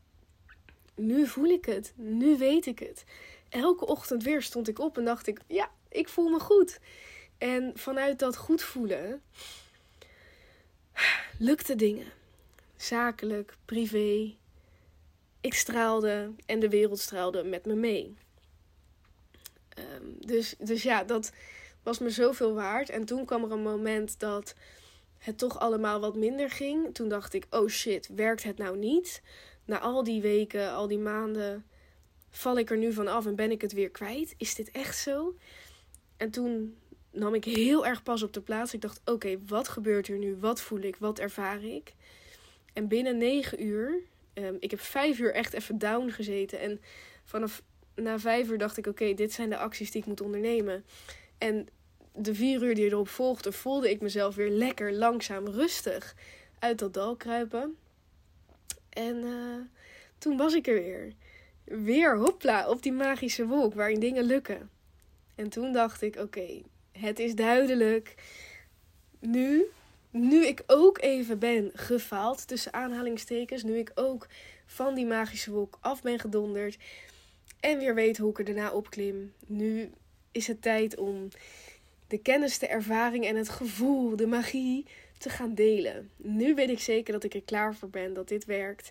nu 0.95 1.27
voel 1.27 1.49
ik 1.49 1.65
het, 1.65 1.93
nu 1.97 2.37
weet 2.39 2.67
ik 2.67 2.79
het. 2.79 3.05
Elke 3.49 3.87
ochtend 3.87 4.23
weer 4.23 4.43
stond 4.43 4.69
ik 4.69 4.79
op 4.79 4.99
en 4.99 5.05
dacht 5.05 5.27
ik: 5.27 5.41
ja, 5.47 5.71
ik 5.89 6.09
voel 6.09 6.29
me 6.29 6.41
goed. 6.41 6.79
En 7.39 7.73
vanuit 7.75 8.19
dat 8.19 8.37
goed 8.37 8.63
voelen 8.63 9.23
lukte 11.39 11.77
dingen. 11.77 12.07
Zakelijk, 12.77 13.57
privé. 13.65 14.35
Ik 15.41 15.55
straalde 15.55 16.33
en 16.47 16.61
de 16.61 16.69
wereld 16.69 16.99
straalde 16.99 17.45
met 17.45 17.67
me 17.67 17.75
mee. 17.75 18.17
Ehm, 19.69 20.05
dus, 20.19 20.55
dus 20.59 20.83
ja, 20.83 21.05
dat 21.05 21.33
was 21.83 21.99
me 21.99 22.11
zoveel 22.11 22.55
waard. 22.55 22.89
En 22.89 23.05
toen 23.05 23.25
kwam 23.25 23.45
er 23.45 23.51
een 23.51 23.63
moment 23.63 24.21
dat 24.21 24.55
het 25.19 25.39
toch 25.39 25.59
allemaal 25.59 26.01
wat 26.01 26.17
minder 26.17 26.51
ging. 26.51 26.95
Toen 26.95 27.09
dacht 27.09 27.35
ik, 27.35 27.47
oh 27.51 27.69
shit, 27.69 28.09
werkt 28.15 28.43
het 28.43 28.59
nou 28.59 28.77
niet? 28.77 29.23
Na 29.65 29.79
al 29.79 30.05
die 30.05 30.23
weken, 30.23 30.73
al 30.73 30.89
die 30.89 30.99
maanden, 30.99 31.67
val 32.31 32.59
ik 32.59 32.71
er 32.71 32.79
nu 32.79 32.93
van 32.93 33.09
af 33.09 33.27
en 33.27 33.35
ben 33.35 33.51
ik 33.51 33.61
het 33.61 33.73
weer 33.73 33.91
kwijt? 33.91 34.35
Is 34.37 34.55
dit 34.55 34.71
echt 34.71 34.99
zo? 34.99 35.37
En 36.17 36.31
toen 36.31 36.77
nam 37.11 37.35
ik 37.35 37.45
heel 37.45 37.87
erg 37.87 38.03
pas 38.03 38.23
op 38.23 38.33
de 38.33 38.41
plaats. 38.41 38.75
Ik 38.75 38.81
dacht, 38.81 39.01
oké, 39.05 39.39
wat 39.47 39.69
gebeurt 39.69 40.09
er 40.09 40.19
nu? 40.19 40.37
Wat 40.37 40.61
voel 40.61 40.81
ik? 40.81 40.97
Wat 40.97 41.19
ervaar 41.19 41.65
ik? 41.65 41.95
En 42.73 42.89
binnen 42.89 43.19
negen 43.19 43.65
uur, 43.65 44.01
um, 44.35 44.57
ik 44.61 44.71
heb 44.71 44.81
vijf 44.81 45.19
uur 45.19 45.35
echt 45.35 45.53
even 45.53 45.79
down 45.79 46.09
gezeten. 46.09 46.61
En 46.61 46.81
vanaf 47.25 47.63
na 47.95 48.19
vijf 48.19 48.49
uur 48.49 48.59
dacht 48.59 48.77
ik, 48.77 48.87
oké, 48.87 49.15
dit 49.15 49.33
zijn 49.33 49.51
de 49.51 49.57
acties 49.57 49.91
die 49.91 50.01
ik 50.01 50.07
moet 50.07 50.21
ondernemen. 50.21 50.85
En 51.39 51.69
de 52.15 52.35
vier 52.35 52.63
uur 52.63 52.75
die 52.75 52.85
erop 52.85 53.09
volgde, 53.09 53.53
voelde 53.53 53.91
ik 53.91 54.01
mezelf 54.01 54.35
weer 54.35 54.51
lekker 54.51 54.93
langzaam 54.93 55.49
rustig 55.49 56.15
uit 56.59 56.79
dat 56.79 56.95
dal 56.95 57.17
kruipen. 57.17 57.77
En 58.89 59.17
uh, 59.17 59.57
toen 60.19 60.37
was 60.37 60.55
ik 60.55 60.67
er 60.67 60.75
weer. 60.75 61.13
Weer 61.69 62.17
hopla 62.17 62.69
op 62.69 62.83
die 62.83 62.93
magische 62.93 63.47
wolk 63.47 63.75
waarin 63.75 64.01
dingen 64.01 64.25
lukken. 64.25 64.71
En 65.35 65.49
toen 65.49 65.73
dacht 65.73 66.03
ik: 66.03 66.17
oké, 66.17 66.63
het 66.93 67.19
is 67.19 67.35
duidelijk. 67.35 68.15
Nu, 69.21 69.65
nu 70.11 70.47
ik 70.47 70.63
ook 70.67 71.01
even 71.01 71.39
ben 71.39 71.71
gefaald 71.75 72.49
tussen 72.49 72.73
aanhalingstekens, 72.73 73.63
nu 73.63 73.79
ik 73.79 73.91
ook 73.95 74.27
van 74.67 74.95
die 74.95 75.07
magische 75.07 75.51
wolk 75.51 75.79
af 75.81 76.03
ben 76.03 76.19
gedonderd 76.19 76.79
en 77.61 77.79
weer 77.79 77.95
weet 77.95 78.19
hoe 78.19 78.31
ik 78.31 78.39
er 78.39 78.45
daarna 78.45 78.73
opklim, 78.73 79.33
nu 79.47 79.91
is 80.33 80.47
het 80.47 80.63
tijd 80.63 80.97
om 80.97 81.29
de 82.07 82.19
kennis, 82.19 82.59
de 82.59 82.67
ervaring 82.67 83.25
en 83.25 83.37
het 83.37 83.49
gevoel, 83.49 84.17
de 84.17 84.27
magie 84.27 84.87
te 85.19 85.31
gaan 85.31 85.55
delen. 85.55 86.11
Nu 86.17 86.55
weet 86.55 86.71
ik 86.71 86.81
zeker 86.81 87.13
dat 87.13 87.25
ik 87.25 87.35
er 87.35 87.43
klaar 87.43 87.75
voor 87.75 87.89
ben, 87.89 88.15
dat 88.15 88.29
dit 88.29 88.45
werkt. 88.45 88.91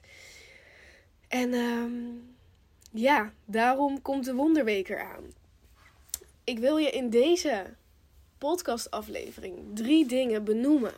En 1.28 1.54
um, 1.54 2.37
ja, 2.91 3.34
daarom 3.46 4.01
komt 4.01 4.25
de 4.25 4.34
Wonderweek 4.34 4.89
eraan. 4.89 5.24
Ik 6.44 6.60
wil 6.60 6.77
je 6.77 6.89
in 6.89 7.10
deze 7.10 7.74
podcastaflevering 8.38 9.56
drie 9.74 10.06
dingen 10.06 10.44
benoemen 10.44 10.94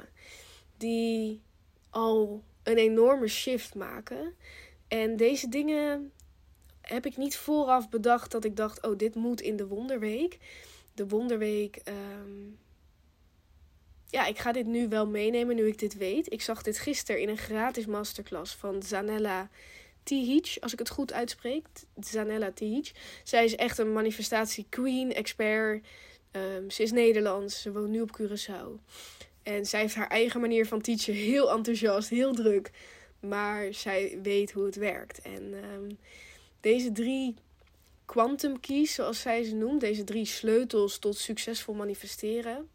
die 0.78 1.42
al 1.90 2.44
een 2.64 2.78
enorme 2.78 3.28
shift 3.28 3.76
maken. 3.76 4.36
En 4.88 5.16
deze 5.16 5.50
dingen 5.50 6.12
heb 6.82 7.06
ik 7.06 7.18
niet 7.18 7.38
vooraf 7.38 7.90
bedacht 7.90 8.32
dat 8.32 8.44
ik 8.44 8.56
dacht: 8.56 8.82
oh, 8.82 8.98
dit 8.98 9.16
moet 9.16 9.42
in 9.42 9.56
de 9.56 9.68
Wonderweek. 9.68 10.38
De 10.94 11.08
Wonderweek. 11.08 11.76
Ehm, 11.76 12.48
ja, 14.10 14.26
ik 14.26 14.38
ga 14.38 14.52
dit 14.52 14.66
nu 14.66 14.88
wel 14.88 15.08
meenemen 15.08 15.56
nu 15.56 15.68
ik 15.68 15.80
dit 15.80 15.98
weet. 15.98 16.32
Ik 16.34 16.42
zag 16.42 16.62
dit 16.62 16.80
gisteren 16.80 17.22
in 17.22 17.30
een 17.30 17.38
gratis 17.38 17.86
masterclass 17.86 18.56
van 18.56 18.84
Zanella 18.84 19.50
Tihic, 20.10 20.58
als 20.60 20.74
ik 20.74 20.80
het 20.80 20.90
goed 20.90 21.14
uitspreek. 21.14 21.66
Zanella 22.00 22.52
Tihic. 22.52 22.92
Zij 23.24 23.44
is 23.44 23.56
echt 23.56 23.78
een 23.78 23.94
manifestatie 23.94 24.66
queen, 24.70 25.14
expert. 25.14 25.86
Um, 26.32 26.70
ze 26.70 26.84
is 26.84 26.92
Nederlands, 26.92 27.62
ze 27.62 27.72
woont 27.72 27.90
nu 27.90 28.02
op 28.02 28.20
Curaçao. 28.22 28.84
En 29.44 29.66
zij 29.66 29.80
heeft 29.80 29.96
haar 29.96 30.08
eigen 30.08 30.42
manier 30.42 30.66
van 30.66 30.82
teachen, 30.82 31.14
heel 31.14 31.52
enthousiast, 31.52 32.10
heel 32.10 32.34
druk. 32.34 32.72
Maar 33.20 33.74
zij 33.74 34.20
weet 34.24 34.52
hoe 34.52 34.66
het 34.66 34.76
werkt. 34.76 35.22
En 35.22 35.54
um, 35.74 35.98
deze 36.62 36.92
drie 36.92 37.36
quantum 38.06 38.60
keys, 38.60 38.94
zoals 38.94 39.22
zij 39.22 39.44
ze 39.44 39.56
noemt, 39.56 39.82
deze 39.82 40.04
drie 40.04 40.26
sleutels 40.26 40.98
tot 40.98 41.18
succesvol 41.18 41.74
manifesteren, 41.74 42.70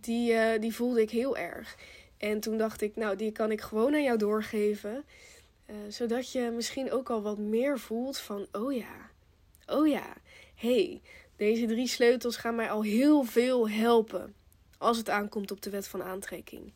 die, 0.00 0.32
uh, 0.32 0.50
die 0.60 0.74
voelde 0.74 1.00
ik 1.00 1.10
heel 1.10 1.36
erg. 1.36 1.76
En 2.18 2.40
toen 2.40 2.58
dacht 2.58 2.80
ik, 2.80 2.96
nou, 2.96 3.16
die 3.16 3.32
kan 3.32 3.50
ik 3.50 3.60
gewoon 3.60 3.94
aan 3.94 4.02
jou 4.02 4.18
doorgeven. 4.18 5.04
Uh, 5.66 5.76
zodat 5.88 6.32
je 6.32 6.50
misschien 6.50 6.92
ook 6.92 7.10
al 7.10 7.22
wat 7.22 7.38
meer 7.38 7.78
voelt 7.78 8.18
van, 8.18 8.46
oh 8.52 8.72
ja, 8.72 9.10
oh 9.66 9.88
ja, 9.88 10.16
hey, 10.54 11.02
deze 11.36 11.66
drie 11.66 11.86
sleutels 11.88 12.36
gaan 12.36 12.54
mij 12.54 12.70
al 12.70 12.82
heel 12.82 13.22
veel 13.22 13.68
helpen 13.68 14.34
als 14.78 14.96
het 14.96 15.08
aankomt 15.08 15.50
op 15.50 15.62
de 15.62 15.70
wet 15.70 15.88
van 15.88 16.02
aantrekking. 16.02 16.72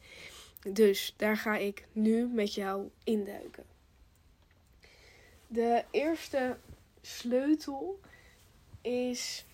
Dus 0.72 1.14
daar 1.16 1.36
ga 1.36 1.56
ik 1.56 1.86
nu 1.92 2.26
met 2.26 2.54
jou 2.54 2.90
induiken. 3.04 3.64
De 5.46 5.84
eerste 5.90 6.56
sleutel 7.00 8.00
is 8.80 9.44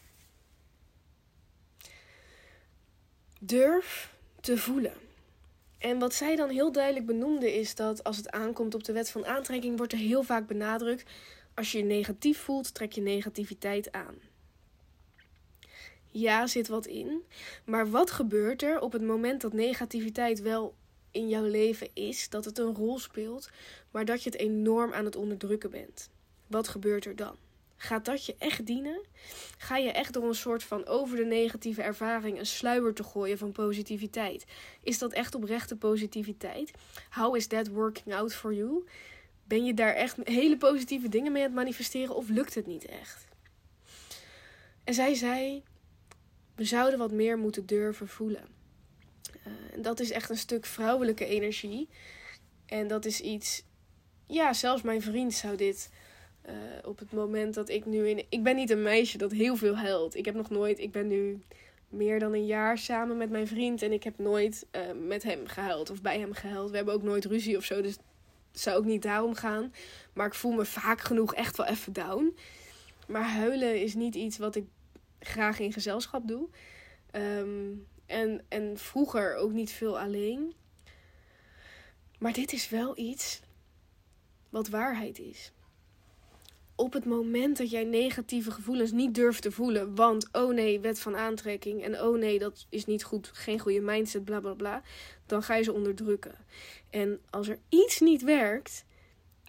durf 3.40 4.14
te 4.40 4.58
voelen. 4.58 4.94
En 5.84 5.98
wat 5.98 6.14
zij 6.14 6.36
dan 6.36 6.48
heel 6.48 6.72
duidelijk 6.72 7.06
benoemde 7.06 7.54
is 7.54 7.74
dat 7.74 8.04
als 8.04 8.16
het 8.16 8.30
aankomt 8.30 8.74
op 8.74 8.84
de 8.84 8.92
wet 8.92 9.10
van 9.10 9.26
aantrekking, 9.26 9.76
wordt 9.76 9.92
er 9.92 9.98
heel 9.98 10.22
vaak 10.22 10.46
benadrukt: 10.46 11.10
als 11.54 11.72
je 11.72 11.78
je 11.78 11.84
negatief 11.84 12.38
voelt, 12.38 12.74
trek 12.74 12.92
je 12.92 13.00
negativiteit 13.00 13.92
aan. 13.92 14.14
Ja, 16.10 16.46
zit 16.46 16.68
wat 16.68 16.86
in. 16.86 17.22
Maar 17.64 17.90
wat 17.90 18.10
gebeurt 18.10 18.62
er 18.62 18.80
op 18.80 18.92
het 18.92 19.02
moment 19.02 19.40
dat 19.40 19.52
negativiteit 19.52 20.40
wel 20.40 20.74
in 21.10 21.28
jouw 21.28 21.46
leven 21.46 21.88
is, 21.94 22.28
dat 22.28 22.44
het 22.44 22.58
een 22.58 22.74
rol 22.74 22.98
speelt, 22.98 23.50
maar 23.90 24.04
dat 24.04 24.22
je 24.22 24.30
het 24.30 24.40
enorm 24.40 24.92
aan 24.92 25.04
het 25.04 25.16
onderdrukken 25.16 25.70
bent? 25.70 26.10
Wat 26.46 26.68
gebeurt 26.68 27.04
er 27.04 27.16
dan? 27.16 27.36
Gaat 27.76 28.04
dat 28.04 28.26
je 28.26 28.34
echt 28.38 28.66
dienen? 28.66 29.00
Ga 29.58 29.76
je 29.76 29.90
echt 29.90 30.12
door 30.12 30.28
een 30.28 30.34
soort 30.34 30.62
van 30.62 30.86
over 30.86 31.16
de 31.16 31.24
negatieve 31.24 31.82
ervaring 31.82 32.38
een 32.38 32.46
sluier 32.46 32.94
te 32.94 33.04
gooien 33.04 33.38
van 33.38 33.52
positiviteit? 33.52 34.44
Is 34.82 34.98
dat 34.98 35.12
echt 35.12 35.34
oprechte 35.34 35.76
positiviteit? 35.76 36.70
How 37.10 37.36
is 37.36 37.46
that 37.46 37.68
working 37.68 38.14
out 38.14 38.34
for 38.34 38.54
you? 38.54 38.84
Ben 39.44 39.64
je 39.64 39.74
daar 39.74 39.94
echt 39.94 40.16
hele 40.22 40.56
positieve 40.56 41.08
dingen 41.08 41.32
mee 41.32 41.42
aan 41.42 41.48
het 41.48 41.56
manifesteren 41.56 42.14
of 42.14 42.28
lukt 42.28 42.54
het 42.54 42.66
niet 42.66 42.84
echt? 42.84 43.26
En 44.84 44.94
zij 44.94 45.14
zei: 45.14 45.62
We 46.54 46.64
zouden 46.64 46.98
wat 46.98 47.12
meer 47.12 47.38
moeten 47.38 47.66
durven 47.66 48.08
voelen. 48.08 48.44
Uh, 49.46 49.52
en 49.72 49.82
dat 49.82 50.00
is 50.00 50.10
echt 50.10 50.30
een 50.30 50.36
stuk 50.36 50.66
vrouwelijke 50.66 51.26
energie. 51.26 51.88
En 52.66 52.88
dat 52.88 53.04
is 53.04 53.20
iets. 53.20 53.62
Ja, 54.26 54.52
zelfs 54.52 54.82
mijn 54.82 55.02
vriend 55.02 55.34
zou 55.34 55.56
dit 55.56 55.90
uh, 56.48 56.52
op 56.84 56.98
het 56.98 57.12
moment 57.12 57.54
dat 57.54 57.68
ik 57.68 57.86
nu 57.86 58.08
in. 58.08 58.24
Ik 58.28 58.42
ben 58.42 58.56
niet 58.56 58.70
een 58.70 58.82
meisje 58.82 59.18
dat 59.18 59.32
heel 59.32 59.56
veel 59.56 59.76
huilt. 59.76 60.16
Ik 60.16 60.24
heb 60.24 60.34
nog 60.34 60.50
nooit. 60.50 60.78
Ik 60.78 60.92
ben 60.92 61.06
nu 61.06 61.42
meer 61.88 62.18
dan 62.18 62.32
een 62.32 62.46
jaar 62.46 62.78
samen 62.78 63.16
met 63.16 63.30
mijn 63.30 63.46
vriend. 63.46 63.82
En 63.82 63.92
ik 63.92 64.04
heb 64.04 64.18
nooit 64.18 64.66
uh, 64.72 64.82
met 65.06 65.22
hem 65.22 65.46
gehuild 65.46 65.90
of 65.90 66.02
bij 66.02 66.18
hem 66.18 66.32
gehuild. 66.32 66.70
We 66.70 66.76
hebben 66.76 66.94
ook 66.94 67.02
nooit 67.02 67.24
ruzie 67.24 67.56
of 67.56 67.64
zo. 67.64 67.82
Dus 67.82 67.96
het 68.52 68.60
zou 68.60 68.76
ook 68.76 68.84
niet 68.84 69.02
daarom 69.02 69.34
gaan. 69.34 69.72
Maar 70.12 70.26
ik 70.26 70.34
voel 70.34 70.52
me 70.52 70.64
vaak 70.64 71.00
genoeg 71.00 71.34
echt 71.34 71.56
wel 71.56 71.66
even 71.66 71.92
down. 71.92 72.36
Maar 73.06 73.28
huilen 73.28 73.80
is 73.80 73.94
niet 73.94 74.14
iets 74.14 74.38
wat 74.38 74.56
ik 74.56 74.64
graag 75.18 75.58
in 75.58 75.72
gezelschap 75.72 76.28
doe. 76.28 76.48
Um, 77.12 77.86
en, 78.06 78.44
en 78.48 78.78
vroeger 78.78 79.34
ook 79.34 79.52
niet 79.52 79.70
veel 79.70 79.98
alleen. 79.98 80.54
Maar 82.18 82.32
dit 82.32 82.52
is 82.52 82.68
wel 82.68 82.98
iets 82.98 83.40
wat 84.50 84.68
waarheid 84.68 85.18
is 85.18 85.52
op 86.76 86.92
het 86.92 87.04
moment 87.04 87.56
dat 87.56 87.70
jij 87.70 87.84
negatieve 87.84 88.50
gevoelens 88.50 88.92
niet 88.92 89.14
durft 89.14 89.42
te 89.42 89.50
voelen, 89.50 89.94
want 89.94 90.28
oh 90.32 90.54
nee, 90.54 90.80
wet 90.80 91.00
van 91.00 91.16
aantrekking 91.16 91.82
en 91.82 92.00
oh 92.00 92.18
nee, 92.18 92.38
dat 92.38 92.66
is 92.68 92.84
niet 92.84 93.04
goed, 93.04 93.30
geen 93.32 93.58
goede 93.58 93.80
mindset, 93.80 94.24
bla 94.24 94.40
bla 94.40 94.54
bla, 94.54 94.82
dan 95.26 95.42
ga 95.42 95.54
je 95.54 95.62
ze 95.62 95.72
onderdrukken. 95.72 96.34
En 96.90 97.20
als 97.30 97.48
er 97.48 97.58
iets 97.68 98.00
niet 98.00 98.22
werkt, 98.22 98.84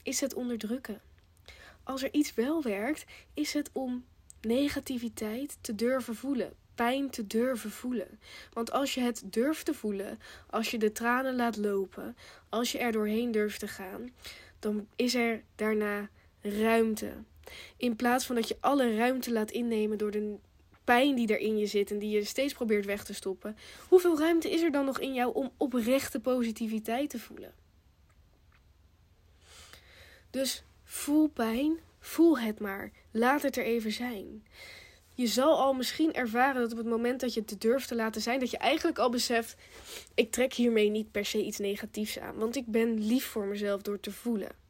is 0.03 0.19
het 0.19 0.33
onderdrukken. 0.33 1.01
Als 1.83 2.03
er 2.03 2.13
iets 2.13 2.33
wel 2.33 2.63
werkt, 2.63 3.05
is 3.33 3.53
het 3.53 3.69
om 3.73 4.05
negativiteit 4.41 5.57
te 5.61 5.75
durven 5.75 6.15
voelen, 6.15 6.53
pijn 6.75 7.09
te 7.09 7.27
durven 7.27 7.71
voelen. 7.71 8.19
Want 8.53 8.71
als 8.71 8.93
je 8.93 9.01
het 9.01 9.23
durft 9.25 9.65
te 9.65 9.73
voelen, 9.73 10.19
als 10.49 10.71
je 10.71 10.77
de 10.77 10.91
tranen 10.91 11.35
laat 11.35 11.57
lopen, 11.57 12.17
als 12.49 12.71
je 12.71 12.77
er 12.77 12.91
doorheen 12.91 13.31
durft 13.31 13.59
te 13.59 13.67
gaan, 13.67 14.09
dan 14.59 14.87
is 14.95 15.15
er 15.15 15.43
daarna 15.55 16.09
ruimte. 16.45 17.13
In 17.77 17.95
plaats 17.95 18.25
van 18.25 18.35
dat 18.35 18.47
je 18.47 18.57
alle 18.59 18.95
ruimte 18.95 19.31
laat 19.31 19.51
innemen 19.51 19.97
door 19.97 20.11
de 20.11 20.35
pijn 20.83 21.15
die 21.15 21.27
er 21.27 21.39
in 21.39 21.57
je 21.57 21.65
zit 21.65 21.91
en 21.91 21.99
die 21.99 22.09
je 22.09 22.25
steeds 22.25 22.53
probeert 22.53 22.85
weg 22.85 23.03
te 23.03 23.13
stoppen. 23.13 23.57
Hoeveel 23.87 24.19
ruimte 24.19 24.51
is 24.51 24.61
er 24.61 24.71
dan 24.71 24.85
nog 24.85 24.99
in 24.99 25.13
jou 25.13 25.33
om 25.33 25.51
oprechte 25.57 26.19
positiviteit 26.19 27.09
te 27.09 27.19
voelen? 27.19 27.53
Dus 30.29 30.63
voel 30.83 31.27
pijn, 31.27 31.79
voel 31.99 32.39
het 32.39 32.59
maar. 32.59 32.91
Laat 33.11 33.41
het 33.41 33.57
er 33.57 33.63
even 33.63 33.91
zijn. 33.91 34.45
Je 35.13 35.27
zal 35.27 35.59
al 35.59 35.73
misschien 35.73 36.13
ervaren 36.13 36.61
dat 36.61 36.71
op 36.71 36.77
het 36.77 36.87
moment 36.87 37.19
dat 37.19 37.33
je 37.33 37.43
het 37.45 37.61
durft 37.61 37.87
te 37.87 37.95
laten 37.95 38.21
zijn, 38.21 38.39
dat 38.39 38.51
je 38.51 38.57
eigenlijk 38.57 38.97
al 38.97 39.09
beseft: 39.09 39.55
ik 40.13 40.31
trek 40.31 40.53
hiermee 40.53 40.89
niet 40.89 41.11
per 41.11 41.25
se 41.25 41.43
iets 41.43 41.57
negatiefs 41.57 42.19
aan. 42.19 42.35
Want 42.35 42.55
ik 42.55 42.65
ben 42.65 43.07
lief 43.07 43.25
voor 43.25 43.45
mezelf 43.45 43.81
door 43.81 43.99
te 43.99 44.11
voelen 44.11 44.63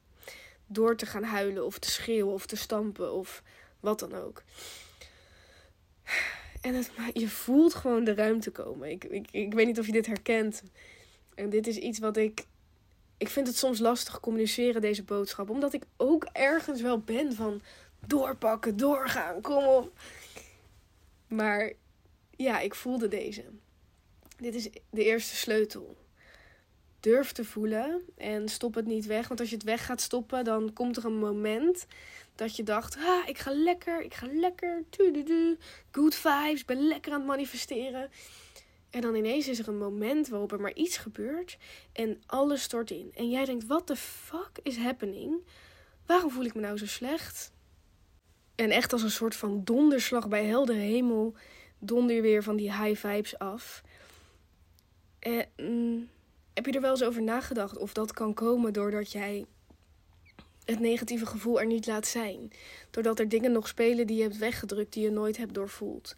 door 0.67 0.95
te 0.95 1.05
gaan 1.05 1.23
huilen 1.23 1.65
of 1.65 1.79
te 1.79 1.91
schreeuwen 1.91 2.33
of 2.33 2.45
te 2.45 2.55
stampen 2.55 3.13
of 3.13 3.43
wat 3.79 3.99
dan 3.99 4.13
ook. 4.13 4.43
En 6.61 6.73
het, 6.73 6.91
je 7.13 7.27
voelt 7.27 7.73
gewoon 7.73 8.03
de 8.03 8.13
ruimte 8.13 8.51
komen. 8.51 8.89
Ik, 8.89 9.03
ik, 9.03 9.27
ik 9.31 9.53
weet 9.53 9.65
niet 9.65 9.79
of 9.79 9.85
je 9.85 9.91
dit 9.91 10.05
herkent. 10.05 10.63
En 11.35 11.49
dit 11.49 11.67
is 11.67 11.77
iets 11.77 11.99
wat 11.99 12.17
ik. 12.17 12.45
Ik 13.17 13.29
vind 13.29 13.47
het 13.47 13.57
soms 13.57 13.79
lastig 13.79 14.19
communiceren, 14.19 14.81
deze 14.81 15.03
boodschap. 15.03 15.49
Omdat 15.49 15.73
ik 15.73 15.83
ook 15.97 16.27
ergens 16.31 16.81
wel 16.81 16.99
ben 16.99 17.33
van 17.33 17.61
doorpakken, 18.07 18.77
doorgaan, 18.77 19.41
kom 19.41 19.65
op. 19.65 19.99
Maar 21.27 21.73
ja, 22.35 22.59
ik 22.59 22.75
voelde 22.75 23.07
deze. 23.07 23.43
Dit 24.37 24.55
is 24.55 24.69
de 24.89 25.03
eerste 25.03 25.35
sleutel 25.35 25.97
durf 27.05 27.31
te 27.31 27.43
voelen 27.43 28.01
en 28.17 28.49
stop 28.49 28.75
het 28.75 28.85
niet 28.85 29.05
weg. 29.05 29.27
Want 29.27 29.39
als 29.39 29.49
je 29.49 29.55
het 29.55 29.63
weg 29.63 29.85
gaat 29.85 30.01
stoppen, 30.01 30.43
dan 30.43 30.73
komt 30.73 30.97
er 30.97 31.05
een 31.05 31.17
moment 31.17 31.85
dat 32.35 32.55
je 32.55 32.63
dacht: 32.63 32.97
ah, 32.97 33.27
ik 33.27 33.37
ga 33.37 33.51
lekker, 33.51 34.01
ik 34.01 34.13
ga 34.13 34.27
lekker, 34.31 34.83
good 35.91 36.15
vibes, 36.15 36.65
ben 36.65 36.87
lekker 36.87 37.11
aan 37.11 37.19
het 37.19 37.27
manifesteren. 37.27 38.09
En 38.89 39.01
dan 39.01 39.15
ineens 39.15 39.47
is 39.47 39.59
er 39.59 39.67
een 39.67 39.77
moment 39.77 40.27
waarop 40.27 40.51
er 40.51 40.61
maar 40.61 40.73
iets 40.73 40.97
gebeurt 40.97 41.57
en 41.93 42.21
alles 42.25 42.61
stort 42.61 42.91
in. 42.91 43.11
En 43.15 43.29
jij 43.29 43.45
denkt: 43.45 43.65
what 43.65 43.87
the 43.87 43.95
fuck 43.95 44.59
is 44.63 44.77
happening? 44.77 45.35
Waarom 46.05 46.31
voel 46.31 46.45
ik 46.45 46.55
me 46.55 46.61
nou 46.61 46.77
zo 46.77 46.85
slecht? 46.85 47.51
En 48.55 48.71
echt 48.71 48.93
als 48.93 49.01
een 49.01 49.11
soort 49.11 49.35
van 49.35 49.63
donderslag 49.63 50.27
bij 50.27 50.45
heldere 50.45 50.79
hemel 50.79 51.33
donder 51.79 52.21
weer 52.21 52.43
van 52.43 52.55
die 52.55 52.73
high 52.81 53.07
vibes 53.07 53.37
af. 53.37 53.83
En 55.19 55.47
mm, 55.57 56.09
heb 56.55 56.65
je 56.65 56.71
er 56.71 56.81
wel 56.81 56.91
eens 56.91 57.03
over 57.03 57.21
nagedacht 57.21 57.77
of 57.77 57.93
dat 57.93 58.13
kan 58.13 58.33
komen 58.33 58.73
doordat 58.73 59.11
jij 59.11 59.45
het 60.65 60.79
negatieve 60.79 61.25
gevoel 61.25 61.59
er 61.59 61.65
niet 61.65 61.87
laat 61.87 62.07
zijn? 62.07 62.51
Doordat 62.91 63.19
er 63.19 63.29
dingen 63.29 63.51
nog 63.51 63.67
spelen 63.67 64.07
die 64.07 64.17
je 64.17 64.23
hebt 64.23 64.37
weggedrukt, 64.37 64.93
die 64.93 65.03
je 65.03 65.11
nooit 65.11 65.37
hebt 65.37 65.53
doorvoeld. 65.53 66.15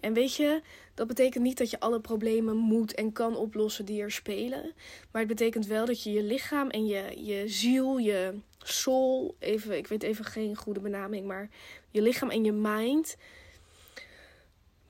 En 0.00 0.12
weet 0.12 0.34
je, 0.36 0.62
dat 0.94 1.06
betekent 1.06 1.44
niet 1.44 1.58
dat 1.58 1.70
je 1.70 1.80
alle 1.80 2.00
problemen 2.00 2.56
moet 2.56 2.94
en 2.94 3.12
kan 3.12 3.36
oplossen 3.36 3.84
die 3.84 4.02
er 4.02 4.10
spelen. 4.10 4.72
Maar 5.10 5.20
het 5.22 5.30
betekent 5.30 5.66
wel 5.66 5.86
dat 5.86 6.02
je 6.02 6.12
je 6.12 6.22
lichaam 6.22 6.70
en 6.70 6.86
je, 6.86 7.24
je 7.24 7.48
ziel, 7.48 7.98
je 7.98 8.34
soul, 8.58 9.36
even, 9.38 9.76
ik 9.76 9.86
weet 9.86 10.02
even 10.02 10.24
geen 10.24 10.56
goede 10.56 10.80
benaming, 10.80 11.26
maar 11.26 11.48
je 11.90 12.02
lichaam 12.02 12.30
en 12.30 12.44
je 12.44 12.52
mind 12.52 13.16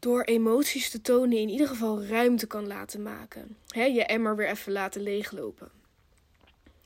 door 0.02 0.22
emoties 0.22 0.90
te 0.90 1.00
tonen 1.00 1.38
in 1.38 1.48
ieder 1.48 1.68
geval 1.68 2.04
ruimte 2.04 2.46
kan 2.46 2.66
laten 2.66 3.02
maken. 3.02 3.56
He, 3.68 3.84
je 3.84 4.04
emmer 4.04 4.36
weer 4.36 4.48
even 4.48 4.72
laten 4.72 5.02
leeglopen. 5.02 5.70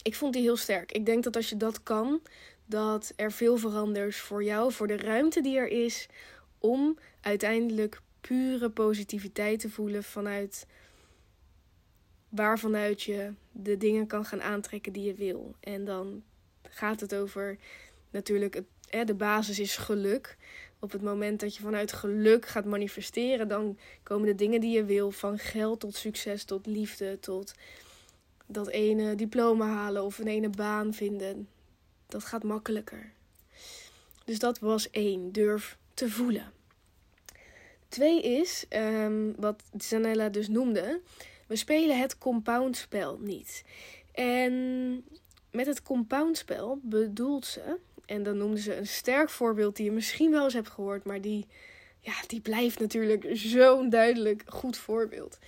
ik 0.02 0.14
vond 0.14 0.32
die 0.32 0.42
heel 0.42 0.56
sterk. 0.56 0.92
Ik 0.92 1.06
denk 1.06 1.24
dat 1.24 1.36
als 1.36 1.48
je 1.48 1.56
dat 1.56 1.82
kan, 1.82 2.20
dat 2.66 3.12
er 3.16 3.32
veel 3.32 3.56
verandert 3.56 4.16
voor 4.16 4.44
jou, 4.44 4.72
voor 4.72 4.86
de 4.86 4.96
ruimte 4.96 5.40
die 5.40 5.56
er 5.56 5.68
is, 5.68 6.08
om 6.58 6.98
uiteindelijk 7.20 8.00
pure 8.20 8.70
positiviteit 8.70 9.60
te 9.60 9.70
voelen 9.70 10.04
vanuit 10.04 10.66
waarvanuit 12.28 13.02
je 13.02 13.32
de 13.52 13.76
dingen 13.76 14.06
kan 14.06 14.24
gaan 14.24 14.42
aantrekken 14.42 14.92
die 14.92 15.04
je 15.04 15.14
wil. 15.14 15.54
En 15.60 15.84
dan 15.84 16.22
gaat 16.62 17.00
het 17.00 17.14
over 17.14 17.58
natuurlijk, 18.10 18.54
het, 18.54 18.66
hè, 18.88 19.04
de 19.04 19.14
basis 19.14 19.58
is 19.58 19.76
geluk. 19.76 20.36
Op 20.78 20.92
het 20.92 21.02
moment 21.02 21.40
dat 21.40 21.56
je 21.56 21.62
vanuit 21.62 21.92
geluk 21.92 22.46
gaat 22.46 22.64
manifesteren, 22.64 23.48
dan 23.48 23.78
komen 24.02 24.26
de 24.26 24.34
dingen 24.34 24.60
die 24.60 24.76
je 24.76 24.84
wil, 24.84 25.10
van 25.10 25.38
geld 25.38 25.80
tot 25.80 25.94
succes, 25.94 26.44
tot 26.44 26.66
liefde, 26.66 27.18
tot 27.20 27.54
dat 28.46 28.68
ene 28.68 29.14
diploma 29.14 29.66
halen 29.66 30.04
of 30.04 30.18
een 30.18 30.26
ene 30.26 30.50
baan 30.50 30.94
vinden. 30.94 31.48
Dat 32.06 32.24
gaat 32.24 32.42
makkelijker. 32.42 33.12
Dus 34.24 34.38
dat 34.38 34.58
was 34.58 34.90
één, 34.90 35.32
durf 35.32 35.78
te 35.94 36.10
voelen. 36.10 36.52
Twee 37.88 38.22
is, 38.22 38.64
um, 38.70 39.34
wat 39.36 39.62
Zanella 39.78 40.28
dus 40.28 40.48
noemde, 40.48 41.00
we 41.46 41.56
spelen 41.56 42.00
het 42.00 42.18
compoundspel 42.18 43.18
niet. 43.18 43.64
En 44.12 45.04
met 45.50 45.66
het 45.66 45.82
compoundspel 45.82 46.78
bedoelt 46.82 47.46
ze, 47.46 47.78
en 48.06 48.22
dan 48.22 48.36
noemde 48.36 48.60
ze 48.60 48.76
een 48.76 48.86
sterk 48.86 49.30
voorbeeld 49.30 49.76
die 49.76 49.84
je 49.84 49.92
misschien 49.92 50.30
wel 50.30 50.44
eens 50.44 50.54
hebt 50.54 50.68
gehoord, 50.68 51.04
maar 51.04 51.20
die, 51.20 51.46
ja, 52.00 52.14
die 52.26 52.40
blijft 52.40 52.78
natuurlijk 52.78 53.26
zo'n 53.32 53.88
duidelijk 53.88 54.42
goed 54.46 54.76
voorbeeld. 54.76 55.38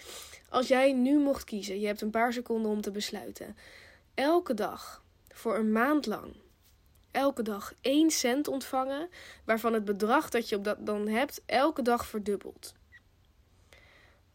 Als 0.49 0.69
jij 0.69 0.93
nu 0.93 1.19
mocht 1.19 1.45
kiezen, 1.45 1.81
je 1.81 1.87
hebt 1.87 2.01
een 2.01 2.11
paar 2.11 2.33
seconden 2.33 2.71
om 2.71 2.81
te 2.81 2.91
besluiten, 2.91 3.57
elke 4.15 4.55
dag 4.55 5.03
voor 5.29 5.57
een 5.57 5.73
maand 5.73 6.07
lang, 6.07 6.35
elke 7.11 7.43
dag 7.43 7.75
1 7.81 8.11
cent 8.11 8.49
ontvangen, 8.49 9.09
waarvan 9.45 9.73
het 9.73 9.85
bedrag 9.85 10.31
dat 10.31 10.49
je 10.49 10.57
op 10.57 10.65
dat 10.65 10.87
dan 10.87 11.09
hebt 11.09 11.43
elke 11.47 11.83
dag 11.83 12.07
verdubbelt. 12.07 12.75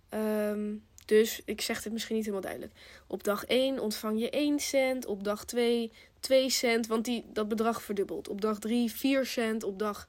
Um, 0.09 0.83
dus 1.13 1.41
ik 1.45 1.61
zeg 1.61 1.83
het 1.83 1.93
misschien 1.93 2.15
niet 2.15 2.25
helemaal 2.25 2.49
duidelijk. 2.49 2.79
Op 3.07 3.23
dag 3.23 3.45
1 3.45 3.79
ontvang 3.79 4.19
je 4.19 4.29
1 4.29 4.59
cent. 4.59 5.05
Op 5.05 5.23
dag 5.23 5.45
2 5.45 5.91
2 6.19 6.49
cent, 6.49 6.87
want 6.87 7.05
die, 7.05 7.25
dat 7.33 7.47
bedrag 7.47 7.81
verdubbelt. 7.81 8.27
Op 8.27 8.41
dag 8.41 8.59
3 8.59 8.91
4 8.91 9.25
cent. 9.25 9.63
Op 9.63 9.79
dag 9.79 10.07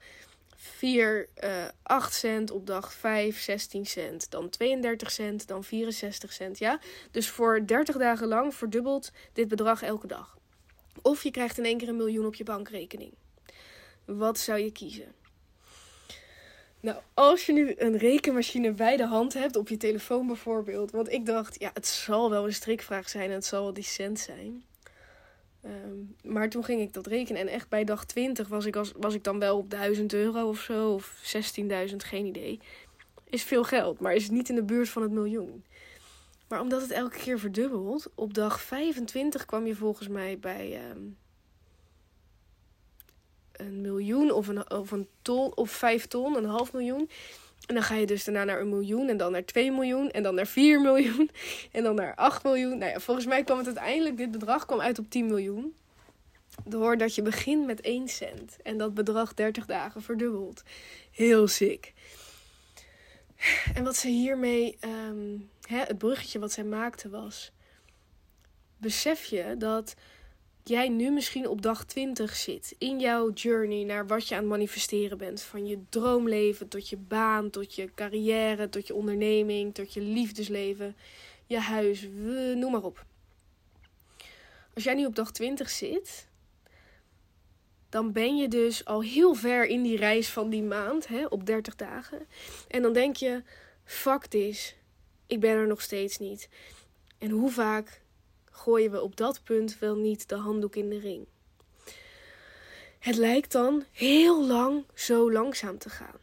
4 0.56 1.28
uh, 1.44 1.64
8 1.82 2.14
cent. 2.14 2.50
Op 2.50 2.66
dag 2.66 2.92
5 2.92 3.40
16 3.40 3.86
cent. 3.86 4.30
Dan 4.30 4.48
32 4.48 5.10
cent. 5.10 5.46
Dan 5.48 5.64
64 5.64 6.32
cent. 6.32 6.58
Ja? 6.58 6.80
Dus 7.10 7.28
voor 7.28 7.66
30 7.66 7.96
dagen 7.96 8.26
lang 8.26 8.54
verdubbelt 8.54 9.10
dit 9.32 9.48
bedrag 9.48 9.82
elke 9.82 10.06
dag. 10.06 10.38
Of 11.02 11.22
je 11.22 11.30
krijgt 11.30 11.58
in 11.58 11.64
één 11.64 11.78
keer 11.78 11.88
een 11.88 11.96
miljoen 11.96 12.26
op 12.26 12.34
je 12.34 12.44
bankrekening. 12.44 13.12
Wat 14.04 14.38
zou 14.38 14.58
je 14.58 14.72
kiezen? 14.72 15.23
Nou, 16.84 16.98
als 17.14 17.46
je 17.46 17.52
nu 17.52 17.74
een 17.76 17.96
rekenmachine 17.96 18.72
bij 18.72 18.96
de 18.96 19.06
hand 19.06 19.34
hebt, 19.34 19.56
op 19.56 19.68
je 19.68 19.76
telefoon 19.76 20.26
bijvoorbeeld. 20.26 20.90
Want 20.90 21.12
ik 21.12 21.26
dacht, 21.26 21.60
ja, 21.60 21.70
het 21.74 21.86
zal 21.86 22.30
wel 22.30 22.44
een 22.44 22.52
strikvraag 22.52 23.08
zijn 23.08 23.28
en 23.28 23.34
het 23.34 23.44
zal 23.44 23.62
wel 23.62 23.72
die 23.72 23.84
cent 23.84 24.18
zijn. 24.18 24.64
Um, 25.64 26.16
maar 26.22 26.50
toen 26.50 26.64
ging 26.64 26.80
ik 26.80 26.92
dat 26.92 27.06
rekenen 27.06 27.40
en 27.40 27.48
echt 27.48 27.68
bij 27.68 27.84
dag 27.84 28.04
20 28.04 28.48
was 28.48 28.64
ik, 28.64 28.76
als, 28.76 28.92
was 28.96 29.14
ik 29.14 29.24
dan 29.24 29.38
wel 29.38 29.58
op 29.58 29.70
1000 29.70 30.12
euro 30.12 30.48
of 30.48 30.60
zo, 30.60 30.92
of 30.92 31.34
16.000, 31.90 31.96
geen 31.96 32.26
idee. 32.26 32.60
Is 33.24 33.42
veel 33.42 33.64
geld, 33.64 34.00
maar 34.00 34.14
is 34.14 34.30
niet 34.30 34.48
in 34.48 34.54
de 34.54 34.64
buurt 34.64 34.88
van 34.88 35.02
het 35.02 35.10
miljoen. 35.10 35.64
Maar 36.48 36.60
omdat 36.60 36.82
het 36.82 36.90
elke 36.90 37.18
keer 37.18 37.38
verdubbelt, 37.38 38.10
op 38.14 38.34
dag 38.34 38.60
25 38.60 39.44
kwam 39.44 39.66
je 39.66 39.74
volgens 39.74 40.08
mij 40.08 40.38
bij 40.38 40.90
um, 40.90 41.16
een 43.56 43.80
miljoen 43.80 44.30
of 44.30 44.48
een, 44.48 44.70
of 44.70 44.90
een 44.90 45.08
ton 45.22 45.56
of 45.56 45.70
vijf 45.70 46.06
ton, 46.06 46.36
een 46.36 46.44
half 46.44 46.72
miljoen. 46.72 47.10
En 47.66 47.74
dan 47.74 47.84
ga 47.84 47.94
je 47.94 48.06
dus 48.06 48.24
daarna 48.24 48.44
naar 48.44 48.60
een 48.60 48.68
miljoen 48.68 49.08
en 49.08 49.16
dan 49.16 49.32
naar 49.32 49.44
2 49.44 49.72
miljoen 49.72 50.10
en 50.10 50.22
dan 50.22 50.34
naar 50.34 50.46
4 50.46 50.80
miljoen 50.80 51.30
en 51.72 51.82
dan 51.82 51.94
naar 51.94 52.14
8 52.14 52.42
miljoen. 52.42 52.78
Nou 52.78 52.90
ja, 52.90 53.00
volgens 53.00 53.26
mij 53.26 53.44
kwam 53.44 53.58
het 53.58 53.66
uiteindelijk, 53.66 54.16
dit 54.16 54.30
bedrag 54.30 54.66
kwam 54.66 54.80
uit 54.80 54.98
op 54.98 55.10
10 55.10 55.26
miljoen. 55.26 55.74
Doordat 56.64 57.14
je 57.14 57.22
begint 57.22 57.66
met 57.66 57.80
1 57.80 58.08
cent 58.08 58.56
en 58.62 58.78
dat 58.78 58.94
bedrag 58.94 59.34
30 59.34 59.66
dagen 59.66 60.02
verdubbelt. 60.02 60.62
Heel 61.10 61.48
sick. 61.48 61.92
En 63.74 63.84
wat 63.84 63.96
ze 63.96 64.08
hiermee, 64.08 64.78
um, 64.80 65.50
hè, 65.68 65.78
het 65.78 65.98
bruggetje 65.98 66.38
wat 66.38 66.52
zij 66.52 66.64
maakte 66.64 67.08
was, 67.08 67.52
besef 68.76 69.24
je 69.24 69.54
dat 69.58 69.94
jij 70.64 70.88
nu 70.88 71.10
misschien 71.10 71.48
op 71.48 71.62
dag 71.62 71.84
20 71.84 72.36
zit 72.36 72.74
in 72.78 73.00
jouw 73.00 73.30
journey 73.32 73.84
naar 73.84 74.06
wat 74.06 74.28
je 74.28 74.34
aan 74.34 74.40
het 74.40 74.50
manifesteren 74.50 75.18
bent. 75.18 75.42
Van 75.42 75.66
je 75.66 75.78
droomleven 75.88 76.68
tot 76.68 76.88
je 76.88 76.96
baan, 76.96 77.50
tot 77.50 77.74
je 77.74 77.90
carrière, 77.94 78.68
tot 78.68 78.86
je 78.86 78.94
onderneming, 78.94 79.74
tot 79.74 79.94
je 79.94 80.00
liefdesleven, 80.00 80.96
je 81.46 81.58
huis, 81.58 82.08
noem 82.54 82.72
maar 82.72 82.82
op. 82.82 83.04
Als 84.74 84.84
jij 84.84 84.94
nu 84.94 85.06
op 85.06 85.14
dag 85.14 85.32
20 85.32 85.70
zit, 85.70 86.28
dan 87.88 88.12
ben 88.12 88.36
je 88.36 88.48
dus 88.48 88.84
al 88.84 89.02
heel 89.02 89.34
ver 89.34 89.66
in 89.66 89.82
die 89.82 89.96
reis 89.96 90.28
van 90.28 90.50
die 90.50 90.62
maand, 90.62 91.06
hè, 91.06 91.26
op 91.26 91.46
30 91.46 91.76
dagen. 91.76 92.26
En 92.68 92.82
dan 92.82 92.92
denk 92.92 93.16
je, 93.16 93.42
fuck 93.84 94.26
this, 94.26 94.76
ik 95.26 95.40
ben 95.40 95.50
er 95.50 95.66
nog 95.66 95.80
steeds 95.80 96.18
niet. 96.18 96.48
En 97.18 97.30
hoe 97.30 97.50
vaak 97.50 98.02
gooien 98.54 98.90
we 98.90 99.02
op 99.02 99.16
dat 99.16 99.40
punt 99.44 99.78
wel 99.78 99.96
niet 99.96 100.28
de 100.28 100.34
handdoek 100.34 100.76
in 100.76 100.88
de 100.88 100.98
ring. 100.98 101.26
Het 102.98 103.16
lijkt 103.16 103.52
dan 103.52 103.84
heel 103.92 104.46
lang 104.46 104.84
zo 104.94 105.32
langzaam 105.32 105.78
te 105.78 105.90
gaan. 105.90 106.22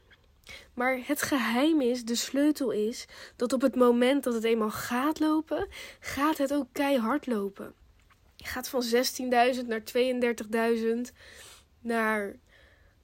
Maar 0.73 0.99
het 1.03 1.21
geheim 1.21 1.81
is, 1.81 2.05
de 2.05 2.15
sleutel 2.15 2.71
is, 2.71 3.05
dat 3.35 3.53
op 3.53 3.61
het 3.61 3.75
moment 3.75 4.23
dat 4.23 4.33
het 4.33 4.43
eenmaal 4.43 4.71
gaat 4.71 5.19
lopen, 5.19 5.67
gaat 5.99 6.37
het 6.37 6.53
ook 6.53 6.67
keihard 6.71 7.27
lopen. 7.27 7.73
Je 8.35 8.45
gaat 8.45 8.69
van 8.69 8.83
16.000 8.83 8.89
naar 9.67 9.81
32.000, 9.81 11.15
naar 11.81 12.35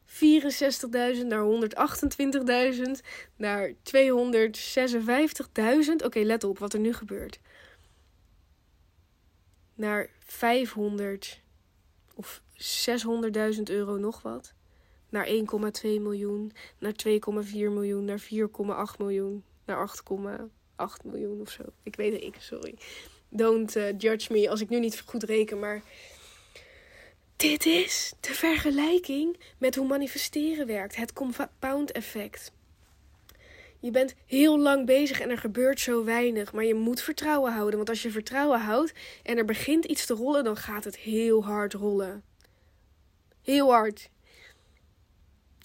64.000, 0.05 1.25
naar 1.25 1.45
128.000, 2.75 2.91
naar 3.35 3.71
256.000. 3.71 3.75
Oké, 6.03 6.19
let 6.19 6.43
op 6.43 6.59
wat 6.59 6.73
er 6.73 6.79
nu 6.79 6.93
gebeurt 6.93 7.39
naar 9.77 10.09
500 10.19 11.41
of 12.13 12.41
600.000 13.55 13.63
euro 13.63 13.97
nog 13.97 14.21
wat. 14.21 14.53
Naar 15.09 15.27
1,2 15.27 15.33
miljoen, 15.83 16.51
naar 16.77 16.93
2,4 17.07 17.51
miljoen, 17.53 18.05
naar 18.05 18.21
4,8 18.21 18.97
miljoen, 18.97 19.43
naar 19.65 19.89
8,8 20.79 21.05
miljoen 21.05 21.41
of 21.41 21.49
zo. 21.49 21.63
Ik 21.83 21.95
weet 21.95 22.13
het, 22.13 22.21
ik, 22.23 22.35
sorry. 22.39 22.77
Don't 23.29 23.75
uh, 23.75 23.97
judge 23.97 24.33
me 24.33 24.49
als 24.49 24.61
ik 24.61 24.69
nu 24.69 24.79
niet 24.79 25.01
goed 25.05 25.23
reken, 25.23 25.59
maar 25.59 25.83
dit 27.35 27.65
is 27.65 28.13
de 28.19 28.33
vergelijking 28.33 29.39
met 29.57 29.75
hoe 29.75 29.87
manifesteren 29.87 30.67
werkt. 30.67 30.95
Het 30.95 31.13
compound 31.13 31.91
effect. 31.91 32.51
Je 33.79 33.91
bent 33.91 34.15
heel 34.25 34.59
lang 34.59 34.85
bezig 34.85 35.19
en 35.19 35.29
er 35.29 35.37
gebeurt 35.37 35.79
zo 35.79 36.03
weinig. 36.03 36.53
Maar 36.53 36.63
je 36.63 36.75
moet 36.75 37.01
vertrouwen 37.01 37.53
houden. 37.53 37.75
Want 37.75 37.89
als 37.89 38.01
je 38.01 38.11
vertrouwen 38.11 38.59
houdt 38.59 38.93
en 39.23 39.37
er 39.37 39.45
begint 39.45 39.85
iets 39.85 40.05
te 40.05 40.13
rollen, 40.13 40.43
dan 40.43 40.57
gaat 40.57 40.83
het 40.83 40.97
heel 40.97 41.45
hard 41.45 41.73
rollen. 41.73 42.23
Heel 43.41 43.71
hard. 43.71 44.09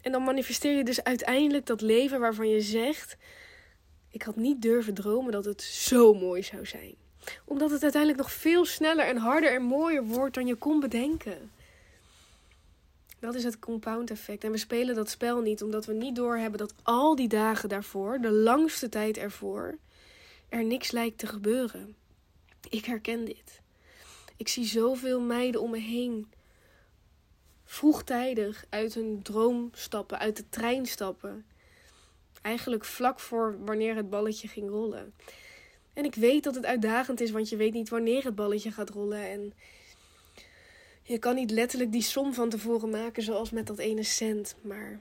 En 0.03 0.13
dan 0.13 0.23
manifesteer 0.23 0.77
je 0.77 0.85
dus 0.85 1.05
uiteindelijk 1.05 1.67
dat 1.67 1.81
leven 1.81 2.21
waarvan 2.21 2.49
je 2.49 2.61
zegt: 2.61 3.17
Ik 4.11 4.23
had 4.23 4.37
niet 4.37 4.63
durven 4.63 4.95
dromen 4.95 5.33
dat 5.33 5.45
het 5.45 5.63
zo 5.63 6.15
mooi 6.15 6.43
zou 6.43 6.67
zijn. 6.67 6.95
Omdat 7.45 7.71
het 7.71 7.83
uiteindelijk 7.83 8.23
nog 8.23 8.33
veel 8.33 8.65
sneller 8.65 9.07
en 9.07 9.17
harder 9.17 9.55
en 9.55 9.63
mooier 9.63 10.05
wordt 10.05 10.35
dan 10.35 10.47
je 10.47 10.55
kon 10.55 10.81
bedenken. 10.81 11.51
Dat 13.23 13.35
is 13.35 13.45
het 13.45 13.59
compound 13.59 14.11
effect. 14.11 14.45
En 14.45 14.51
we 14.51 14.59
spelen 14.59 14.95
dat 14.95 15.11
spel 15.11 15.41
niet 15.41 15.63
omdat 15.63 15.87
we 15.87 15.93
niet 15.93 16.17
doorhebben 16.17 16.59
dat 16.59 16.75
al 16.83 17.17
die 17.17 17.29
dagen 17.29 17.69
daarvoor, 17.69 18.19
de 18.21 18.31
langste 18.31 18.89
tijd 18.89 19.17
ervoor, 19.17 19.79
er 20.49 20.65
niks 20.65 20.91
lijkt 20.91 21.19
te 21.19 21.27
gebeuren. 21.27 21.95
Ik 22.69 22.85
herken 22.85 23.25
dit. 23.25 23.61
Ik 24.37 24.49
zie 24.49 24.65
zoveel 24.65 25.21
meiden 25.21 25.61
om 25.61 25.71
me 25.71 25.79
heen 25.79 26.33
vroegtijdig 27.65 28.65
uit 28.69 28.95
hun 28.95 29.23
droom 29.23 29.71
stappen, 29.73 30.19
uit 30.19 30.37
de 30.37 30.49
trein 30.49 30.87
stappen. 30.87 31.45
Eigenlijk 32.41 32.85
vlak 32.85 33.21
voor 33.21 33.65
wanneer 33.65 33.97
het 33.97 34.11
balletje 34.11 34.49
ging 34.49 34.69
rollen. 34.69 35.15
En 35.93 36.05
ik 36.05 36.15
weet 36.15 36.45
dat 36.45 36.55
het 36.55 36.65
uitdagend 36.65 37.21
is, 37.21 37.31
want 37.31 37.49
je 37.49 37.57
weet 37.57 37.73
niet 37.73 37.89
wanneer 37.89 38.25
het 38.25 38.35
balletje 38.35 38.71
gaat 38.71 38.91
rollen. 38.91 39.31
En 39.31 39.53
je 41.03 41.19
kan 41.19 41.35
niet 41.35 41.51
letterlijk 41.51 41.93
die 41.93 42.03
som 42.03 42.35
van 42.35 42.49
tevoren 42.49 42.91
maken 42.91 43.23
zoals 43.23 43.51
met 43.51 43.67
dat 43.67 43.79
ene 43.79 44.03
cent, 44.03 44.55
maar 44.61 45.01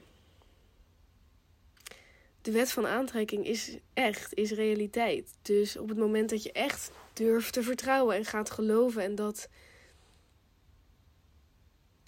de 2.42 2.50
wet 2.50 2.72
van 2.72 2.86
aantrekking 2.86 3.46
is 3.46 3.76
echt, 3.94 4.34
is 4.34 4.50
realiteit. 4.50 5.34
Dus 5.42 5.76
op 5.76 5.88
het 5.88 5.98
moment 5.98 6.30
dat 6.30 6.42
je 6.42 6.52
echt 6.52 6.90
durft 7.12 7.52
te 7.52 7.62
vertrouwen 7.62 8.16
en 8.16 8.24
gaat 8.24 8.50
geloven 8.50 9.02
en 9.02 9.14
dat 9.14 9.48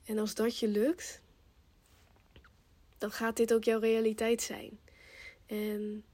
En 0.05 0.19
als 0.19 0.35
dat 0.35 0.59
je 0.59 0.69
lukt, 0.69 1.21
dan 2.99 3.11
gaat 3.11 3.37
dit 3.37 3.55
ook 3.55 3.65
jouw 3.65 3.79
realiteit 3.79 4.43
zijn. 4.43 4.79
En 5.47 6.05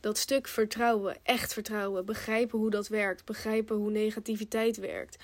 dat 0.00 0.18
stuk 0.18 0.48
vertrouwen, 0.48 1.16
echt 1.22 1.52
vertrouwen, 1.52 2.04
begrijpen 2.04 2.58
hoe 2.58 2.70
dat 2.70 2.88
werkt, 2.88 3.24
begrijpen 3.24 3.76
hoe 3.76 3.90
negativiteit 3.90 4.76
werkt. 4.76 5.16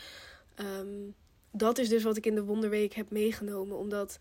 Ehm, 0.55 1.11
dat 1.57 1.79
is 1.79 1.89
dus 1.89 2.03
wat 2.03 2.17
ik 2.17 2.27
in 2.27 2.35
de 2.35 2.45
Wonderweek 2.45 2.95
heb 2.95 3.11
meegenomen. 3.11 3.79
Omdat 3.79 4.19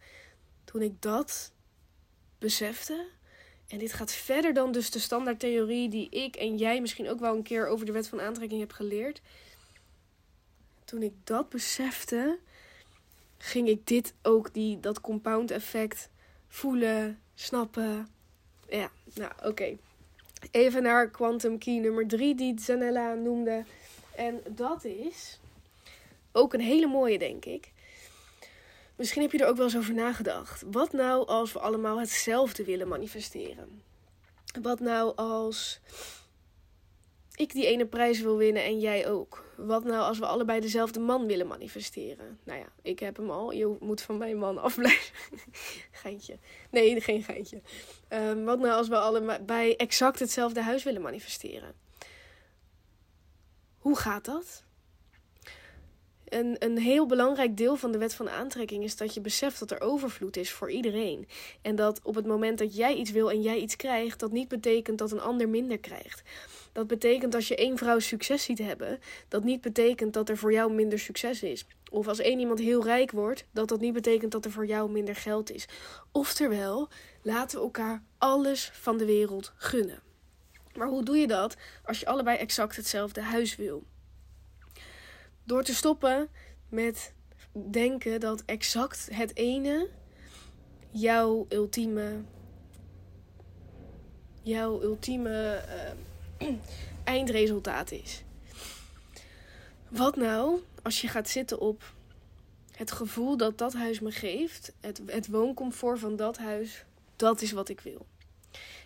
toen 0.63 0.81
ik 0.81 1.01
dat 1.01 1.51
besefte, 2.37 3.07
en 3.67 3.77
dit 3.77 3.93
gaat 3.93 4.11
verder 4.11 4.53
dan 4.53 4.71
dus 4.71 4.91
de 4.91 4.99
standaardtheorie 4.99 5.89
die 5.89 6.09
ik 6.09 6.35
en 6.35 6.57
jij 6.57 6.81
misschien 6.81 7.09
ook 7.09 7.19
wel 7.19 7.35
een 7.35 7.43
keer 7.43 7.67
over 7.67 7.85
de 7.85 7.91
wet 7.91 8.07
van 8.07 8.21
aantrekking 8.21 8.59
hebt 8.59 8.73
geleerd. 8.73 9.21
Toen 10.85 11.01
ik 11.01 11.13
dat 11.23 11.49
besefte, 11.49 12.39
ging 13.37 13.67
ik 13.67 13.87
dit 13.87 14.13
ook, 14.21 14.53
die, 14.53 14.79
dat 14.79 15.01
compound 15.01 15.51
effect, 15.51 16.09
voelen, 16.47 17.19
snappen. 17.35 18.07
Ja, 18.69 18.91
nou 19.13 19.31
oké. 19.43 19.77
Even 20.51 20.83
naar 20.83 21.09
quantum 21.09 21.57
key 21.57 21.77
nummer 21.77 22.07
3 22.07 22.35
die 22.35 22.59
Zanella 22.59 23.13
noemde. 23.13 23.63
En 24.15 24.41
dat 24.49 24.83
is 24.83 25.39
ook 26.33 26.53
een 26.53 26.61
hele 26.61 26.87
mooie, 26.87 27.19
denk 27.19 27.45
ik. 27.45 27.71
Misschien 28.95 29.21
heb 29.21 29.31
je 29.31 29.37
er 29.37 29.47
ook 29.47 29.55
wel 29.55 29.65
eens 29.65 29.77
over 29.77 29.93
nagedacht. 29.93 30.63
Wat 30.71 30.91
nou 30.91 31.27
als 31.27 31.53
we 31.53 31.59
allemaal 31.59 31.99
hetzelfde 31.99 32.63
willen 32.63 32.87
manifesteren? 32.87 33.81
Wat 34.61 34.79
nou 34.79 35.15
als 35.15 35.79
ik 37.35 37.51
die 37.51 37.65
ene 37.65 37.85
prijs 37.85 38.21
wil 38.21 38.37
winnen 38.37 38.63
en 38.63 38.79
jij 38.79 39.09
ook? 39.09 39.43
Wat 39.55 39.83
nou 39.83 40.01
als 40.01 40.19
we 40.19 40.25
allebei 40.25 40.59
dezelfde 40.59 40.99
man 40.99 41.25
willen 41.25 41.47
manifesteren? 41.47 42.39
Nou 42.43 42.59
ja, 42.59 42.67
ik 42.81 42.99
heb 42.99 43.17
hem 43.17 43.29
al. 43.29 43.51
Je 43.51 43.77
moet 43.79 44.01
van 44.01 44.17
mijn 44.17 44.37
man 44.37 44.57
afblijven. 44.57 45.15
geintje. 46.01 46.37
Nee, 46.69 47.01
geen 47.01 47.23
geintje. 47.23 47.61
Um, 48.09 48.45
wat 48.45 48.59
nou 48.59 48.73
als 48.73 48.87
we 48.87 48.97
allebei 48.97 49.73
exact 49.75 50.19
hetzelfde 50.19 50.61
huis 50.61 50.83
willen 50.83 51.01
manifesteren? 51.01 51.73
Hoe 53.77 53.97
gaat 53.97 54.25
dat? 54.25 54.62
Een, 56.29 56.55
een 56.59 56.77
heel 56.77 57.05
belangrijk 57.05 57.57
deel 57.57 57.75
van 57.75 57.91
de 57.91 57.97
wet 57.97 58.13
van 58.13 58.29
aantrekking 58.29 58.83
is 58.83 58.95
dat 58.95 59.13
je 59.13 59.21
beseft 59.21 59.59
dat 59.59 59.71
er 59.71 59.81
overvloed 59.81 60.37
is 60.37 60.51
voor 60.51 60.71
iedereen. 60.71 61.27
En 61.61 61.75
dat 61.75 61.99
op 62.03 62.15
het 62.15 62.25
moment 62.25 62.57
dat 62.57 62.75
jij 62.75 62.93
iets 62.93 63.11
wil 63.11 63.31
en 63.31 63.41
jij 63.41 63.57
iets 63.57 63.75
krijgt, 63.75 64.19
dat 64.19 64.31
niet 64.31 64.47
betekent 64.47 64.97
dat 64.97 65.11
een 65.11 65.21
ander 65.21 65.49
minder 65.49 65.79
krijgt. 65.79 66.21
Dat 66.71 66.87
betekent 66.87 67.35
als 67.35 67.47
je 67.47 67.55
één 67.55 67.77
vrouw 67.77 67.99
succes 67.99 68.43
ziet 68.43 68.57
hebben, 68.57 68.99
dat 69.27 69.43
niet 69.43 69.61
betekent 69.61 70.13
dat 70.13 70.29
er 70.29 70.37
voor 70.37 70.51
jou 70.51 70.73
minder 70.73 70.99
succes 70.99 71.43
is. 71.43 71.65
Of 71.91 72.07
als 72.07 72.19
één 72.19 72.39
iemand 72.39 72.59
heel 72.59 72.83
rijk 72.83 73.11
wordt, 73.11 73.45
dat 73.51 73.67
dat 73.67 73.79
niet 73.79 73.93
betekent 73.93 74.31
dat 74.31 74.45
er 74.45 74.51
voor 74.51 74.65
jou 74.65 74.91
minder 74.91 75.15
geld 75.15 75.51
is. 75.51 75.65
Oftewel, 76.11 76.89
laten 77.21 77.57
we 77.57 77.63
elkaar 77.63 78.03
alles 78.17 78.71
van 78.73 78.97
de 78.97 79.05
wereld 79.05 79.53
gunnen. 79.55 80.01
Maar 80.75 80.87
hoe 80.87 81.03
doe 81.03 81.17
je 81.17 81.27
dat 81.27 81.55
als 81.85 81.99
je 81.99 82.05
allebei 82.05 82.37
exact 82.37 82.75
hetzelfde 82.75 83.21
huis 83.21 83.55
wil? 83.55 83.83
Door 85.43 85.63
te 85.63 85.75
stoppen 85.75 86.29
met 86.69 87.13
denken 87.51 88.19
dat 88.19 88.43
exact 88.45 89.07
het 89.11 89.35
ene 89.35 89.89
jouw 90.89 91.45
ultieme, 91.49 92.21
jouw 94.41 94.81
ultieme 94.81 95.63
uh, 96.41 96.47
eindresultaat 97.03 97.91
is. 97.91 98.23
Wat 99.87 100.15
nou 100.15 100.59
als 100.81 101.01
je 101.01 101.07
gaat 101.07 101.29
zitten 101.29 101.59
op 101.59 101.93
het 102.71 102.91
gevoel 102.91 103.37
dat 103.37 103.57
dat 103.57 103.73
huis 103.73 103.99
me 103.99 104.11
geeft, 104.11 104.73
het, 104.79 105.01
het 105.05 105.27
wooncomfort 105.27 105.99
van 105.99 106.15
dat 106.15 106.37
huis, 106.37 106.85
dat 107.15 107.41
is 107.41 107.51
wat 107.51 107.69
ik 107.69 107.79
wil. 107.79 108.05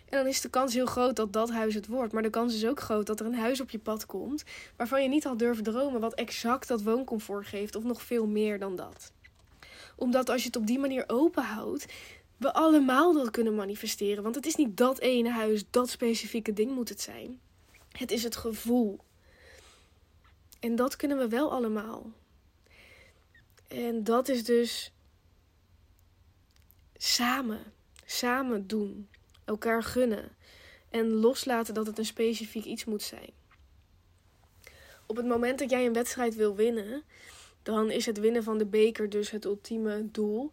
En 0.08 0.18
dan 0.18 0.26
is 0.26 0.40
de 0.40 0.48
kans 0.48 0.74
heel 0.74 0.86
groot 0.86 1.16
dat 1.16 1.32
dat 1.32 1.50
huis 1.50 1.74
het 1.74 1.86
wordt. 1.86 2.12
Maar 2.12 2.22
de 2.22 2.30
kans 2.30 2.54
is 2.54 2.66
ook 2.66 2.80
groot 2.80 3.06
dat 3.06 3.20
er 3.20 3.26
een 3.26 3.34
huis 3.34 3.60
op 3.60 3.70
je 3.70 3.78
pad 3.78 4.06
komt. 4.06 4.44
waarvan 4.76 5.02
je 5.02 5.08
niet 5.08 5.24
had 5.24 5.38
durven 5.38 5.64
dromen. 5.64 6.00
wat 6.00 6.14
exact 6.14 6.68
dat 6.68 6.82
wooncomfort 6.82 7.46
geeft. 7.46 7.76
of 7.76 7.84
nog 7.84 8.02
veel 8.02 8.26
meer 8.26 8.58
dan 8.58 8.76
dat. 8.76 9.12
Omdat 9.96 10.30
als 10.30 10.40
je 10.40 10.46
het 10.46 10.56
op 10.56 10.66
die 10.66 10.78
manier 10.78 11.04
openhoudt. 11.06 11.86
we 12.36 12.52
allemaal 12.52 13.12
dat 13.12 13.30
kunnen 13.30 13.54
manifesteren. 13.54 14.22
Want 14.22 14.34
het 14.34 14.46
is 14.46 14.54
niet 14.54 14.76
dat 14.76 14.98
ene 14.98 15.30
huis, 15.30 15.64
dat 15.70 15.90
specifieke 15.90 16.52
ding 16.52 16.74
moet 16.74 16.88
het 16.88 17.00
zijn. 17.00 17.40
Het 17.92 18.10
is 18.10 18.22
het 18.22 18.36
gevoel. 18.36 18.98
En 20.60 20.76
dat 20.76 20.96
kunnen 20.96 21.18
we 21.18 21.28
wel 21.28 21.52
allemaal. 21.52 22.10
En 23.68 24.04
dat 24.04 24.28
is 24.28 24.44
dus 24.44 24.92
samen. 26.96 27.60
Samen 28.04 28.66
doen 28.66 29.08
elkaar 29.48 29.82
gunnen 29.82 30.36
en 30.90 31.12
loslaten 31.12 31.74
dat 31.74 31.86
het 31.86 31.98
een 31.98 32.04
specifiek 32.04 32.64
iets 32.64 32.84
moet 32.84 33.02
zijn. 33.02 33.30
Op 35.06 35.16
het 35.16 35.26
moment 35.26 35.58
dat 35.58 35.70
jij 35.70 35.86
een 35.86 35.92
wedstrijd 35.92 36.34
wil 36.34 36.54
winnen, 36.54 37.02
dan 37.62 37.90
is 37.90 38.06
het 38.06 38.18
winnen 38.18 38.42
van 38.42 38.58
de 38.58 38.66
beker 38.66 39.10
dus 39.10 39.30
het 39.30 39.44
ultieme 39.44 40.10
doel. 40.10 40.52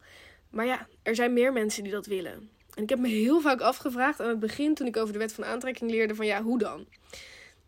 Maar 0.49 0.65
ja, 0.65 0.88
er 1.03 1.15
zijn 1.15 1.34
meer 1.34 1.53
mensen 1.53 1.84
die 1.84 1.91
dat 1.91 2.05
willen. 2.05 2.49
En 2.73 2.84
ik 2.84 2.89
heb 2.89 2.99
me 2.99 3.08
heel 3.08 3.41
vaak 3.41 3.62
afgevraagd 3.62 4.19
aan 4.21 4.29
het 4.29 4.39
begin, 4.39 4.73
toen 4.73 4.88
ik 4.88 4.97
over 4.97 5.13
de 5.13 5.19
wet 5.19 5.34
van 5.34 5.45
aantrekking 5.45 5.91
leerde, 5.91 6.15
van 6.15 6.25
ja, 6.25 6.43
hoe 6.43 6.58
dan? 6.58 6.86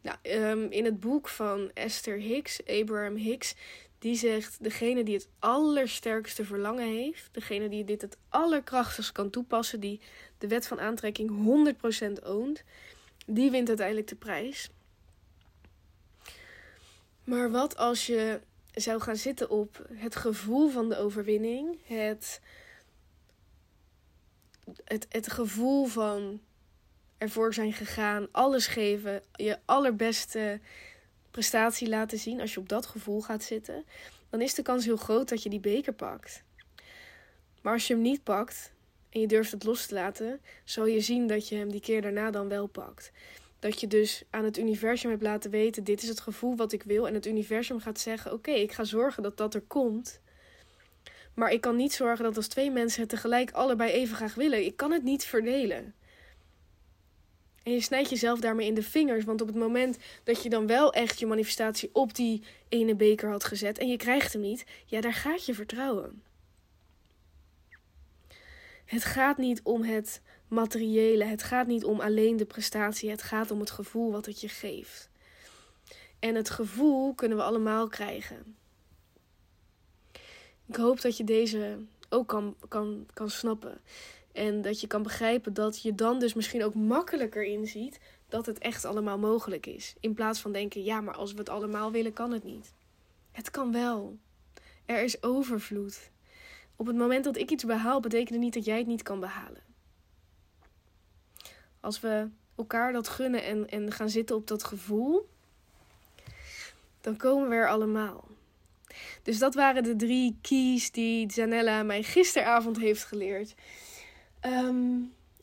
Nou, 0.01 0.17
ehm, 0.21 0.67
in 0.69 0.85
het 0.85 0.99
boek 0.99 1.27
van 1.27 1.71
Esther 1.73 2.17
Hicks, 2.17 2.65
Abraham 2.65 3.15
Hicks, 3.15 3.55
die 3.99 4.15
zegt: 4.15 4.63
degene 4.63 5.03
die 5.03 5.13
het 5.13 5.29
allersterkste 5.39 6.45
verlangen 6.45 6.87
heeft, 6.87 7.29
degene 7.31 7.69
die 7.69 7.83
dit 7.83 8.01
het 8.01 8.17
allerkrachtigst 8.29 9.11
kan 9.11 9.29
toepassen, 9.29 9.79
die 9.79 10.01
de 10.37 10.47
wet 10.47 10.67
van 10.67 10.79
aantrekking 10.79 11.29
100% 12.19 12.23
oont, 12.23 12.63
die 13.25 13.51
wint 13.51 13.67
uiteindelijk 13.67 14.07
de 14.07 14.15
prijs. 14.15 14.69
Maar 17.23 17.51
wat 17.51 17.77
als 17.77 18.05
je 18.05 18.39
zou 18.73 19.01
gaan 19.01 19.15
zitten 19.15 19.49
op 19.49 19.87
het 19.93 20.15
gevoel 20.15 20.69
van 20.69 20.89
de 20.89 20.97
overwinning, 20.97 21.79
het, 21.83 22.41
het, 24.83 25.05
het 25.09 25.31
gevoel 25.31 25.85
van 25.85 26.41
ervoor 27.17 27.53
zijn 27.53 27.73
gegaan, 27.73 28.27
alles 28.31 28.67
geven, 28.67 29.21
je 29.31 29.59
allerbeste 29.65 30.59
prestatie 31.31 31.89
laten 31.89 32.17
zien, 32.19 32.41
als 32.41 32.53
je 32.53 32.59
op 32.59 32.69
dat 32.69 32.85
gevoel 32.85 33.21
gaat 33.21 33.43
zitten, 33.43 33.85
dan 34.29 34.41
is 34.41 34.53
de 34.53 34.61
kans 34.61 34.85
heel 34.85 34.97
groot 34.97 35.29
dat 35.29 35.43
je 35.43 35.49
die 35.49 35.59
beker 35.59 35.93
pakt. 35.93 36.43
Maar 37.61 37.73
als 37.73 37.87
je 37.87 37.93
hem 37.93 38.01
niet 38.01 38.23
pakt 38.23 38.71
en 39.17 39.23
je 39.23 39.29
durft 39.29 39.51
het 39.51 39.63
los 39.63 39.85
te 39.85 39.93
laten, 39.93 40.41
zal 40.63 40.85
je 40.85 40.99
zien 40.99 41.27
dat 41.27 41.47
je 41.47 41.55
hem 41.55 41.71
die 41.71 41.81
keer 41.81 42.01
daarna 42.01 42.31
dan 42.31 42.47
wel 42.47 42.67
pakt. 42.67 43.11
Dat 43.59 43.79
je 43.79 43.87
dus 43.87 44.23
aan 44.29 44.43
het 44.43 44.57
universum 44.57 45.09
hebt 45.09 45.21
laten 45.21 45.51
weten: 45.51 45.83
dit 45.83 46.01
is 46.01 46.09
het 46.09 46.19
gevoel 46.19 46.55
wat 46.55 46.71
ik 46.71 46.83
wil. 46.83 47.07
En 47.07 47.13
het 47.13 47.25
universum 47.25 47.79
gaat 47.79 47.99
zeggen: 47.99 48.33
oké, 48.33 48.51
ik 48.51 48.71
ga 48.71 48.83
zorgen 48.83 49.23
dat 49.23 49.37
dat 49.37 49.53
er 49.53 49.61
komt. 49.61 50.19
Maar 51.33 51.51
ik 51.51 51.61
kan 51.61 51.75
niet 51.75 51.93
zorgen 51.93 52.23
dat 52.23 52.37
als 52.37 52.47
twee 52.47 52.71
mensen 52.71 53.01
het 53.01 53.09
tegelijk 53.09 53.51
allebei 53.51 53.91
even 53.91 54.15
graag 54.15 54.35
willen. 54.35 54.65
Ik 54.65 54.77
kan 54.77 54.91
het 54.91 55.03
niet 55.03 55.23
verdelen. 55.23 55.93
En 57.63 57.73
je 57.73 57.81
snijdt 57.81 58.09
jezelf 58.09 58.39
daarmee 58.39 58.67
in 58.67 58.73
de 58.73 58.83
vingers. 58.83 59.25
Want 59.25 59.41
op 59.41 59.47
het 59.47 59.55
moment 59.55 59.97
dat 60.23 60.43
je 60.43 60.49
dan 60.49 60.67
wel 60.67 60.93
echt 60.93 61.19
je 61.19 61.25
manifestatie 61.25 61.89
op 61.93 62.15
die 62.15 62.43
ene 62.69 62.95
beker 62.95 63.29
had 63.29 63.43
gezet 63.43 63.77
en 63.77 63.87
je 63.87 63.97
krijgt 63.97 64.33
hem 64.33 64.41
niet, 64.41 64.65
ja, 64.85 65.01
daar 65.01 65.13
gaat 65.13 65.45
je 65.45 65.53
vertrouwen. 65.53 66.21
Het 68.87 69.03
gaat 69.03 69.37
niet 69.37 69.61
om 69.63 69.83
het 69.83 70.21
materiële, 70.47 71.23
het 71.23 71.43
gaat 71.43 71.67
niet 71.67 71.83
om 71.83 71.99
alleen 71.99 72.37
de 72.37 72.45
prestatie, 72.45 73.09
het 73.09 73.21
gaat 73.21 73.51
om 73.51 73.59
het 73.59 73.71
gevoel 73.71 74.11
wat 74.11 74.25
het 74.25 74.41
je 74.41 74.49
geeft. 74.49 75.09
En 76.19 76.35
het 76.35 76.49
gevoel 76.49 77.13
kunnen 77.13 77.37
we 77.37 77.43
allemaal 77.43 77.87
krijgen. 77.87 78.55
Ik 80.65 80.75
hoop 80.75 81.01
dat 81.01 81.17
je 81.17 81.23
deze 81.23 81.77
ook 82.09 82.27
kan, 82.27 82.55
kan, 82.67 83.07
kan 83.13 83.29
snappen. 83.29 83.81
En 84.31 84.61
dat 84.61 84.81
je 84.81 84.87
kan 84.87 85.03
begrijpen 85.03 85.53
dat 85.53 85.81
je 85.81 85.95
dan 85.95 86.19
dus 86.19 86.33
misschien 86.33 86.63
ook 86.63 86.73
makkelijker 86.73 87.43
inziet 87.43 87.99
dat 88.29 88.45
het 88.45 88.57
echt 88.57 88.85
allemaal 88.85 89.17
mogelijk 89.17 89.65
is. 89.65 89.95
In 89.99 90.13
plaats 90.13 90.39
van 90.39 90.51
denken, 90.51 90.83
ja, 90.83 91.01
maar 91.01 91.15
als 91.15 91.31
we 91.31 91.39
het 91.39 91.49
allemaal 91.49 91.91
willen, 91.91 92.13
kan 92.13 92.31
het 92.31 92.43
niet. 92.43 92.73
Het 93.31 93.51
kan 93.51 93.71
wel. 93.71 94.17
Er 94.85 95.03
is 95.03 95.23
overvloed. 95.23 96.11
Op 96.77 96.87
het 96.87 96.95
moment 96.95 97.23
dat 97.23 97.37
ik 97.37 97.51
iets 97.51 97.63
behaal, 97.63 97.99
betekent 97.99 98.29
het 98.29 98.39
niet 98.39 98.53
dat 98.53 98.65
jij 98.65 98.77
het 98.77 98.87
niet 98.87 99.03
kan 99.03 99.19
behalen. 99.19 99.61
Als 101.79 101.99
we 101.99 102.29
elkaar 102.55 102.93
dat 102.93 103.07
gunnen 103.07 103.43
en, 103.43 103.69
en 103.69 103.91
gaan 103.91 104.09
zitten 104.09 104.35
op 104.35 104.47
dat 104.47 104.63
gevoel, 104.63 105.29
dan 107.01 107.17
komen 107.17 107.49
we 107.49 107.55
er 107.55 107.69
allemaal. 107.69 108.27
Dus 109.23 109.39
dat 109.39 109.53
waren 109.53 109.83
de 109.83 109.95
drie 109.95 110.37
keys 110.41 110.91
die 110.91 111.31
Zanella 111.31 111.83
mij 111.83 112.03
gisteravond 112.03 112.77
heeft 112.77 113.03
geleerd. 113.03 113.55
Ehm, 114.39 114.99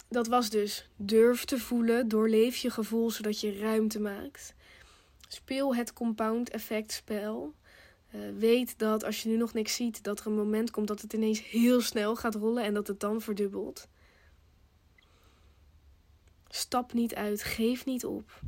dat 0.08 0.26
was 0.26 0.50
dus 0.50 0.88
durf 0.96 1.44
te 1.44 1.58
voelen, 1.58 2.08
doorleef 2.08 2.56
je 2.56 2.70
gevoel 2.70 3.10
zodat 3.10 3.40
je 3.40 3.58
ruimte 3.58 4.00
maakt. 4.00 4.54
Speel 5.28 5.76
het 5.76 5.92
compound 5.92 6.50
effect 6.50 6.92
spel. 6.92 7.54
Uh, 8.14 8.20
weet 8.38 8.78
dat 8.78 9.04
als 9.04 9.22
je 9.22 9.28
nu 9.28 9.36
nog 9.36 9.52
niks 9.52 9.74
ziet, 9.74 10.02
dat 10.02 10.20
er 10.20 10.26
een 10.26 10.34
moment 10.34 10.70
komt 10.70 10.88
dat 10.88 11.00
het 11.00 11.12
ineens 11.12 11.48
heel 11.48 11.80
snel 11.80 12.16
gaat 12.16 12.34
rollen 12.34 12.64
en 12.64 12.74
dat 12.74 12.86
het 12.86 13.00
dan 13.00 13.20
verdubbelt. 13.20 13.88
Stap 16.48 16.92
niet 16.92 17.14
uit, 17.14 17.42
geef 17.42 17.84
niet 17.84 18.04
op. 18.04 18.40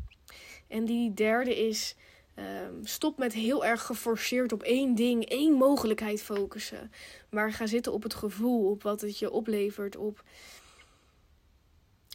En 0.68 0.84
die 0.84 1.14
derde 1.14 1.66
is: 1.66 1.96
um, 2.36 2.86
stop 2.86 3.18
met 3.18 3.32
heel 3.32 3.64
erg 3.64 3.82
geforceerd 3.82 4.52
op 4.52 4.62
één 4.62 4.94
ding, 4.94 5.24
één 5.24 5.52
mogelijkheid 5.52 6.22
focussen. 6.22 6.90
Maar 7.30 7.52
ga 7.52 7.66
zitten 7.66 7.92
op 7.92 8.02
het 8.02 8.14
gevoel, 8.14 8.70
op 8.70 8.82
wat 8.82 9.00
het 9.00 9.18
je 9.18 9.30
oplevert, 9.30 9.96
op, 9.96 10.22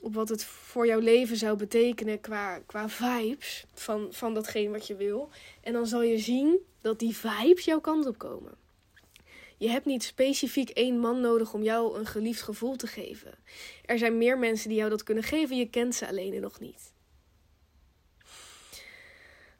op 0.02 0.14
wat 0.14 0.30
het 0.30 0.44
voor 0.44 0.88
jouw 0.88 1.00
leven 1.00 1.38
zou 1.38 1.58
betekenen 1.58 2.22
qua, 2.22 2.60
qua 2.66 2.90
vibes 2.90 3.66
van, 3.74 4.08
van 4.12 4.34
datgene 4.34 4.70
wat 4.70 4.88
je 4.88 4.96
wil. 4.96 5.30
En 5.62 5.74
dan 5.74 5.88
zal 5.88 6.02
je 6.02 6.18
zien 6.18 6.58
dat 6.82 7.00
die 7.00 7.16
vibes 7.16 7.66
jouw 7.66 7.80
kant 7.80 8.06
op 8.06 8.18
komen. 8.18 8.52
Je 9.58 9.70
hebt 9.70 9.86
niet 9.86 10.04
specifiek 10.04 10.70
één 10.70 11.00
man 11.00 11.22
nodig 11.22 11.54
om 11.54 11.64
jou 11.64 12.00
een 12.00 12.06
geliefd 12.06 12.42
gevoel 12.42 12.76
te 12.76 12.88
geven. 12.88 13.34
Er 13.86 13.98
zijn 13.98 14.18
meer 14.18 14.38
mensen 14.38 14.70
die 14.70 14.78
jou 14.78 14.90
dat 14.90 15.04
kunnen 15.04 15.24
geven, 15.24 15.58
je 15.58 15.70
kent 15.70 15.96
ze 15.96 16.08
alleen 16.08 16.42
nog 16.42 16.60
niet. 16.60 16.94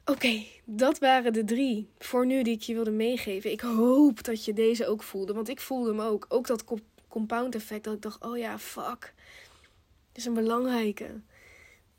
Oké, 0.04 0.42
dat 0.64 0.98
waren 0.98 1.32
de 1.32 1.44
drie 1.44 1.88
voor 1.98 2.26
nu 2.26 2.42
die 2.42 2.54
ik 2.54 2.62
je 2.62 2.74
wilde 2.74 2.90
meegeven. 2.90 3.50
Ik 3.50 3.60
hoop 3.60 4.24
dat 4.24 4.44
je 4.44 4.52
deze 4.52 4.86
ook 4.86 5.02
voelde, 5.02 5.32
want 5.32 5.48
ik 5.48 5.60
voelde 5.60 5.88
hem 5.88 6.00
ook. 6.00 6.26
Ook 6.28 6.46
dat 6.46 6.64
compound 7.08 7.54
effect, 7.54 7.84
dat 7.84 7.94
ik 7.94 8.02
dacht, 8.02 8.24
oh 8.24 8.38
ja, 8.38 8.58
fuck. 8.58 9.14
Dat 10.12 10.20
is 10.20 10.24
een 10.24 10.34
belangrijke. 10.34 11.20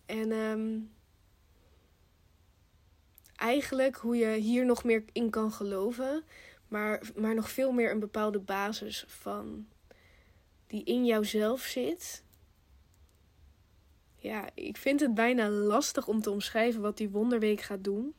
En 0.06 0.32
um, 0.32 0.92
eigenlijk 3.36 3.96
hoe 3.96 4.16
je 4.16 4.28
hier 4.28 4.66
nog 4.66 4.84
meer 4.84 5.04
in 5.12 5.30
kan 5.30 5.52
geloven, 5.52 6.24
maar, 6.68 7.02
maar 7.16 7.36
nog 7.36 7.50
veel 7.50 7.72
meer 7.72 7.92
een 7.92 8.00
bepaalde 8.00 8.40
basis 8.40 9.06
van 9.08 9.68
die 10.68 10.84
in 10.84 11.06
jouzelf 11.06 11.62
zit. 11.62 12.24
Ja, 14.16 14.50
ik 14.54 14.78
vind 14.78 15.00
het 15.00 15.14
bijna 15.14 15.50
lastig 15.50 16.08
om 16.08 16.22
te 16.22 16.32
omschrijven 16.32 16.82
wat 16.82 16.98
die 16.98 17.10
wonderweek 17.10 17.62
gaat 17.62 17.84
doen. 17.84 18.14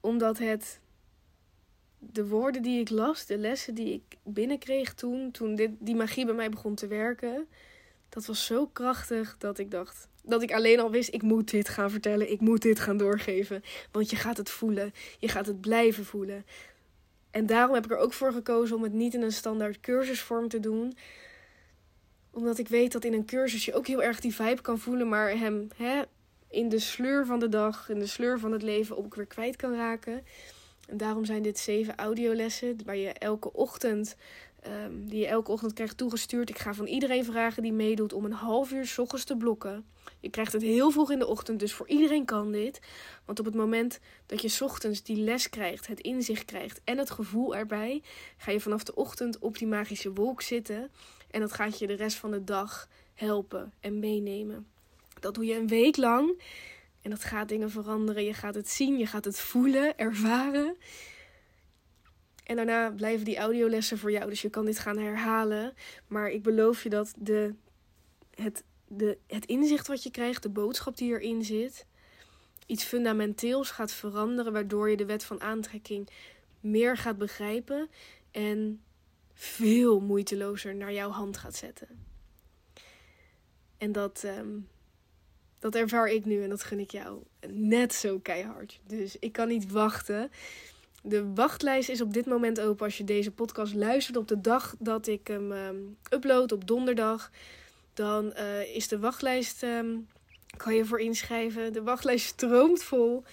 Omdat 0.00 0.38
het 0.38 0.80
de 1.98 2.26
woorden 2.26 2.62
die 2.62 2.80
ik 2.80 2.90
las, 2.90 3.26
de 3.26 3.38
lessen 3.38 3.74
die 3.74 3.92
ik 3.92 4.18
binnenkreeg 4.22 4.94
toen, 4.94 5.30
toen 5.30 5.54
dit, 5.54 5.70
die 5.78 5.94
magie 5.94 6.24
bij 6.24 6.34
mij 6.34 6.50
begon 6.50 6.74
te 6.74 6.86
werken, 6.86 7.48
dat 8.08 8.26
was 8.26 8.44
zo 8.44 8.66
krachtig 8.66 9.36
dat 9.38 9.58
ik 9.58 9.70
dacht, 9.70 10.08
dat 10.22 10.42
ik 10.42 10.52
alleen 10.52 10.80
al 10.80 10.90
wist, 10.90 11.14
ik 11.14 11.22
moet 11.22 11.50
dit 11.50 11.68
gaan 11.68 11.90
vertellen, 11.90 12.30
ik 12.30 12.40
moet 12.40 12.62
dit 12.62 12.80
gaan 12.80 12.96
doorgeven. 12.96 13.62
Want 13.92 14.10
je 14.10 14.16
gaat 14.16 14.36
het 14.36 14.50
voelen, 14.50 14.92
je 15.18 15.28
gaat 15.28 15.46
het 15.46 15.60
blijven 15.60 16.04
voelen. 16.04 16.44
En 17.30 17.46
daarom 17.46 17.74
heb 17.74 17.84
ik 17.84 17.90
er 17.90 17.96
ook 17.96 18.12
voor 18.12 18.32
gekozen 18.32 18.76
om 18.76 18.82
het 18.82 18.92
niet 18.92 19.14
in 19.14 19.22
een 19.22 19.32
standaard 19.32 19.80
cursusvorm 19.80 20.48
te 20.48 20.60
doen. 20.60 20.96
Omdat 22.30 22.58
ik 22.58 22.68
weet 22.68 22.92
dat 22.92 23.04
in 23.04 23.12
een 23.12 23.26
cursus 23.26 23.64
je 23.64 23.74
ook 23.74 23.86
heel 23.86 24.02
erg 24.02 24.20
die 24.20 24.34
vibe 24.34 24.62
kan 24.62 24.78
voelen, 24.78 25.08
maar 25.08 25.30
hem 25.30 25.68
hè, 25.76 26.02
in 26.48 26.68
de 26.68 26.78
sleur 26.78 27.26
van 27.26 27.38
de 27.38 27.48
dag, 27.48 27.88
in 27.88 27.98
de 27.98 28.06
sleur 28.06 28.38
van 28.38 28.52
het 28.52 28.62
leven 28.62 28.96
ook 28.98 29.14
weer 29.14 29.26
kwijt 29.26 29.56
kan 29.56 29.74
raken. 29.74 30.24
En 30.88 30.96
daarom 30.96 31.24
zijn 31.24 31.42
dit 31.42 31.58
zeven 31.58 31.96
audiolessen 31.96 32.76
waar 32.84 32.96
je 32.96 33.12
elke 33.12 33.52
ochtend 33.52 34.16
Um, 34.66 35.08
die 35.08 35.18
je 35.18 35.26
elke 35.26 35.50
ochtend 35.50 35.72
krijgt 35.72 35.96
toegestuurd. 35.96 36.48
Ik 36.48 36.58
ga 36.58 36.74
van 36.74 36.86
iedereen 36.86 37.24
vragen 37.24 37.62
die 37.62 37.72
meedoet 37.72 38.12
om 38.12 38.24
een 38.24 38.32
half 38.32 38.72
uur 38.72 38.86
s 38.86 38.98
ochtends 38.98 39.24
te 39.24 39.36
blokken. 39.36 39.84
Je 40.20 40.30
krijgt 40.30 40.52
het 40.52 40.62
heel 40.62 40.90
vroeg 40.90 41.10
in 41.10 41.18
de 41.18 41.26
ochtend, 41.26 41.58
dus 41.58 41.72
voor 41.72 41.88
iedereen 41.88 42.24
kan 42.24 42.52
dit. 42.52 42.80
Want 43.24 43.38
op 43.38 43.44
het 43.44 43.54
moment 43.54 43.98
dat 44.26 44.42
je 44.42 44.48
s 44.48 44.60
ochtends 44.60 45.02
die 45.02 45.16
les 45.16 45.48
krijgt, 45.48 45.86
het 45.86 46.00
inzicht 46.00 46.44
krijgt 46.44 46.80
en 46.84 46.98
het 46.98 47.10
gevoel 47.10 47.56
erbij, 47.56 48.02
ga 48.36 48.50
je 48.50 48.60
vanaf 48.60 48.82
de 48.82 48.94
ochtend 48.94 49.38
op 49.38 49.58
die 49.58 49.68
magische 49.68 50.12
wolk 50.12 50.42
zitten. 50.42 50.90
En 51.30 51.40
dat 51.40 51.52
gaat 51.52 51.78
je 51.78 51.86
de 51.86 51.94
rest 51.96 52.16
van 52.16 52.30
de 52.30 52.44
dag 52.44 52.88
helpen 53.14 53.72
en 53.80 53.98
meenemen. 53.98 54.66
Dat 55.20 55.34
doe 55.34 55.44
je 55.44 55.54
een 55.54 55.68
week 55.68 55.96
lang. 55.96 56.42
En 57.02 57.10
dat 57.10 57.24
gaat 57.24 57.48
dingen 57.48 57.70
veranderen. 57.70 58.24
Je 58.24 58.34
gaat 58.34 58.54
het 58.54 58.68
zien, 58.68 58.98
je 58.98 59.06
gaat 59.06 59.24
het 59.24 59.40
voelen, 59.40 59.98
ervaren. 59.98 60.76
En 62.48 62.56
daarna 62.56 62.90
blijven 62.90 63.24
die 63.24 63.36
audiolessen 63.36 63.98
voor 63.98 64.10
jou. 64.10 64.28
Dus 64.30 64.42
je 64.42 64.50
kan 64.50 64.64
dit 64.64 64.78
gaan 64.78 64.98
herhalen. 64.98 65.74
Maar 66.06 66.30
ik 66.30 66.42
beloof 66.42 66.82
je 66.82 66.88
dat 66.88 67.14
de, 67.16 67.54
het, 68.34 68.64
de, 68.86 69.18
het 69.26 69.46
inzicht 69.46 69.86
wat 69.86 70.02
je 70.02 70.10
krijgt, 70.10 70.42
de 70.42 70.48
boodschap 70.48 70.96
die 70.96 71.10
erin 71.10 71.44
zit, 71.44 71.86
iets 72.66 72.84
fundamenteels 72.84 73.70
gaat 73.70 73.92
veranderen. 73.92 74.52
Waardoor 74.52 74.90
je 74.90 74.96
de 74.96 75.04
wet 75.04 75.24
van 75.24 75.40
aantrekking 75.40 76.08
meer 76.60 76.96
gaat 76.96 77.18
begrijpen. 77.18 77.88
En 78.30 78.80
veel 79.34 80.00
moeitelozer 80.00 80.74
naar 80.74 80.92
jouw 80.92 81.10
hand 81.10 81.36
gaat 81.36 81.56
zetten. 81.56 81.88
En 83.78 83.92
dat, 83.92 84.22
um, 84.24 84.68
dat 85.58 85.74
ervaar 85.74 86.08
ik 86.08 86.24
nu 86.24 86.42
en 86.42 86.48
dat 86.48 86.62
gun 86.62 86.78
ik 86.78 86.90
jou 86.90 87.22
net 87.48 87.94
zo 87.94 88.18
keihard. 88.18 88.80
Dus 88.86 89.16
ik 89.18 89.32
kan 89.32 89.48
niet 89.48 89.70
wachten. 89.70 90.30
De 91.08 91.32
wachtlijst 91.34 91.88
is 91.88 92.00
op 92.00 92.12
dit 92.12 92.26
moment 92.26 92.60
open 92.60 92.84
als 92.84 92.96
je 92.96 93.04
deze 93.04 93.30
podcast 93.30 93.74
luistert 93.74 94.16
op 94.16 94.28
de 94.28 94.40
dag 94.40 94.74
dat 94.78 95.06
ik 95.06 95.26
hem 95.26 95.52
um, 95.52 95.96
upload 96.12 96.52
op 96.52 96.66
donderdag. 96.66 97.30
Dan 97.94 98.32
uh, 98.36 98.74
is 98.74 98.88
de 98.88 98.98
wachtlijst, 98.98 99.62
um, 99.62 100.08
kan 100.56 100.74
je 100.74 100.84
voor 100.84 101.00
inschrijven. 101.00 101.72
De 101.72 101.82
wachtlijst 101.82 102.26
stroomt 102.26 102.82
vol. 102.82 103.24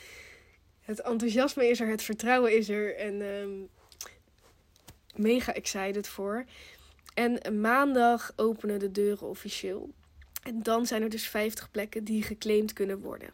Het 0.82 1.02
enthousiasme 1.02 1.70
is 1.70 1.80
er, 1.80 1.88
het 1.88 2.02
vertrouwen 2.02 2.58
is 2.58 2.70
er. 2.70 2.96
En 2.96 3.22
um, 3.22 3.70
mega 5.16 5.54
excited 5.54 6.08
voor. 6.08 6.46
En 7.14 7.62
maandag 7.62 8.32
openen 8.36 8.80
de 8.80 8.92
deuren 8.92 9.28
officieel. 9.28 9.90
En 10.44 10.64
dan 10.64 10.86
zijn 10.86 11.02
er 11.02 11.10
dus 11.10 11.28
50 11.28 11.72
plekken 11.72 12.04
die 12.04 12.24
geclaimd 12.24 12.74
kunnen 12.74 13.00
worden. 13.00 13.30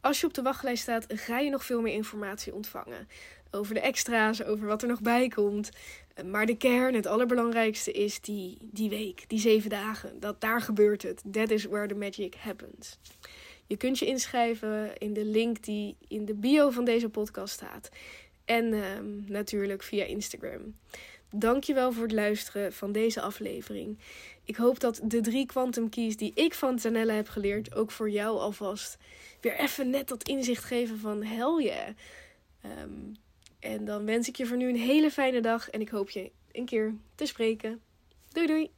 Als 0.00 0.20
je 0.20 0.26
op 0.26 0.34
de 0.34 0.42
wachtlijst 0.42 0.82
staat, 0.82 1.04
ga 1.08 1.38
je 1.38 1.50
nog 1.50 1.64
veel 1.64 1.80
meer 1.80 1.94
informatie 1.94 2.54
ontvangen 2.54 3.08
over 3.50 3.74
de 3.74 3.80
extra's, 3.80 4.42
over 4.42 4.66
wat 4.66 4.82
er 4.82 4.88
nog 4.88 5.00
bij 5.00 5.28
komt. 5.28 5.70
Maar 6.24 6.46
de 6.46 6.56
kern, 6.56 6.94
het 6.94 7.06
allerbelangrijkste 7.06 7.92
is 7.92 8.20
die, 8.20 8.58
die 8.60 8.90
week, 8.90 9.24
die 9.26 9.38
zeven 9.38 9.70
dagen. 9.70 10.20
Dat 10.20 10.40
daar 10.40 10.60
gebeurt 10.60 11.02
het. 11.02 11.22
That 11.32 11.50
is 11.50 11.64
where 11.64 11.86
the 11.86 11.94
magic 11.94 12.34
happens. 12.34 12.98
Je 13.66 13.76
kunt 13.76 13.98
je 13.98 14.06
inschrijven 14.06 14.98
in 14.98 15.12
de 15.12 15.24
link 15.24 15.64
die 15.64 15.96
in 16.08 16.24
de 16.24 16.34
bio 16.34 16.70
van 16.70 16.84
deze 16.84 17.08
podcast 17.08 17.54
staat. 17.54 17.88
En 18.44 18.72
um, 18.72 19.24
natuurlijk 19.28 19.82
via 19.82 20.04
Instagram. 20.04 20.74
Dankjewel 21.30 21.92
voor 21.92 22.02
het 22.02 22.12
luisteren 22.12 22.72
van 22.72 22.92
deze 22.92 23.20
aflevering. 23.20 23.98
Ik 24.44 24.56
hoop 24.56 24.80
dat 24.80 25.00
de 25.04 25.20
drie 25.20 25.46
quantum 25.46 25.88
keys 25.88 26.16
die 26.16 26.32
ik 26.34 26.54
van 26.54 26.78
Zanella 26.78 27.14
heb 27.14 27.28
geleerd, 27.28 27.74
ook 27.74 27.90
voor 27.90 28.10
jou 28.10 28.38
alvast 28.38 28.98
weer 29.40 29.58
even 29.58 29.90
net 29.90 30.08
dat 30.08 30.28
inzicht 30.28 30.64
geven 30.64 30.98
van 30.98 31.22
hel 31.22 31.60
yeah. 31.60 31.88
Um, 32.82 33.16
en 33.60 33.84
dan 33.84 34.04
wens 34.04 34.28
ik 34.28 34.36
je 34.36 34.46
voor 34.46 34.56
nu 34.56 34.68
een 34.68 34.76
hele 34.76 35.10
fijne 35.10 35.40
dag 35.40 35.70
en 35.70 35.80
ik 35.80 35.88
hoop 35.88 36.10
je 36.10 36.30
een 36.52 36.64
keer 36.64 36.94
te 37.14 37.26
spreken. 37.26 37.80
Doei 38.28 38.46
doei! 38.46 38.70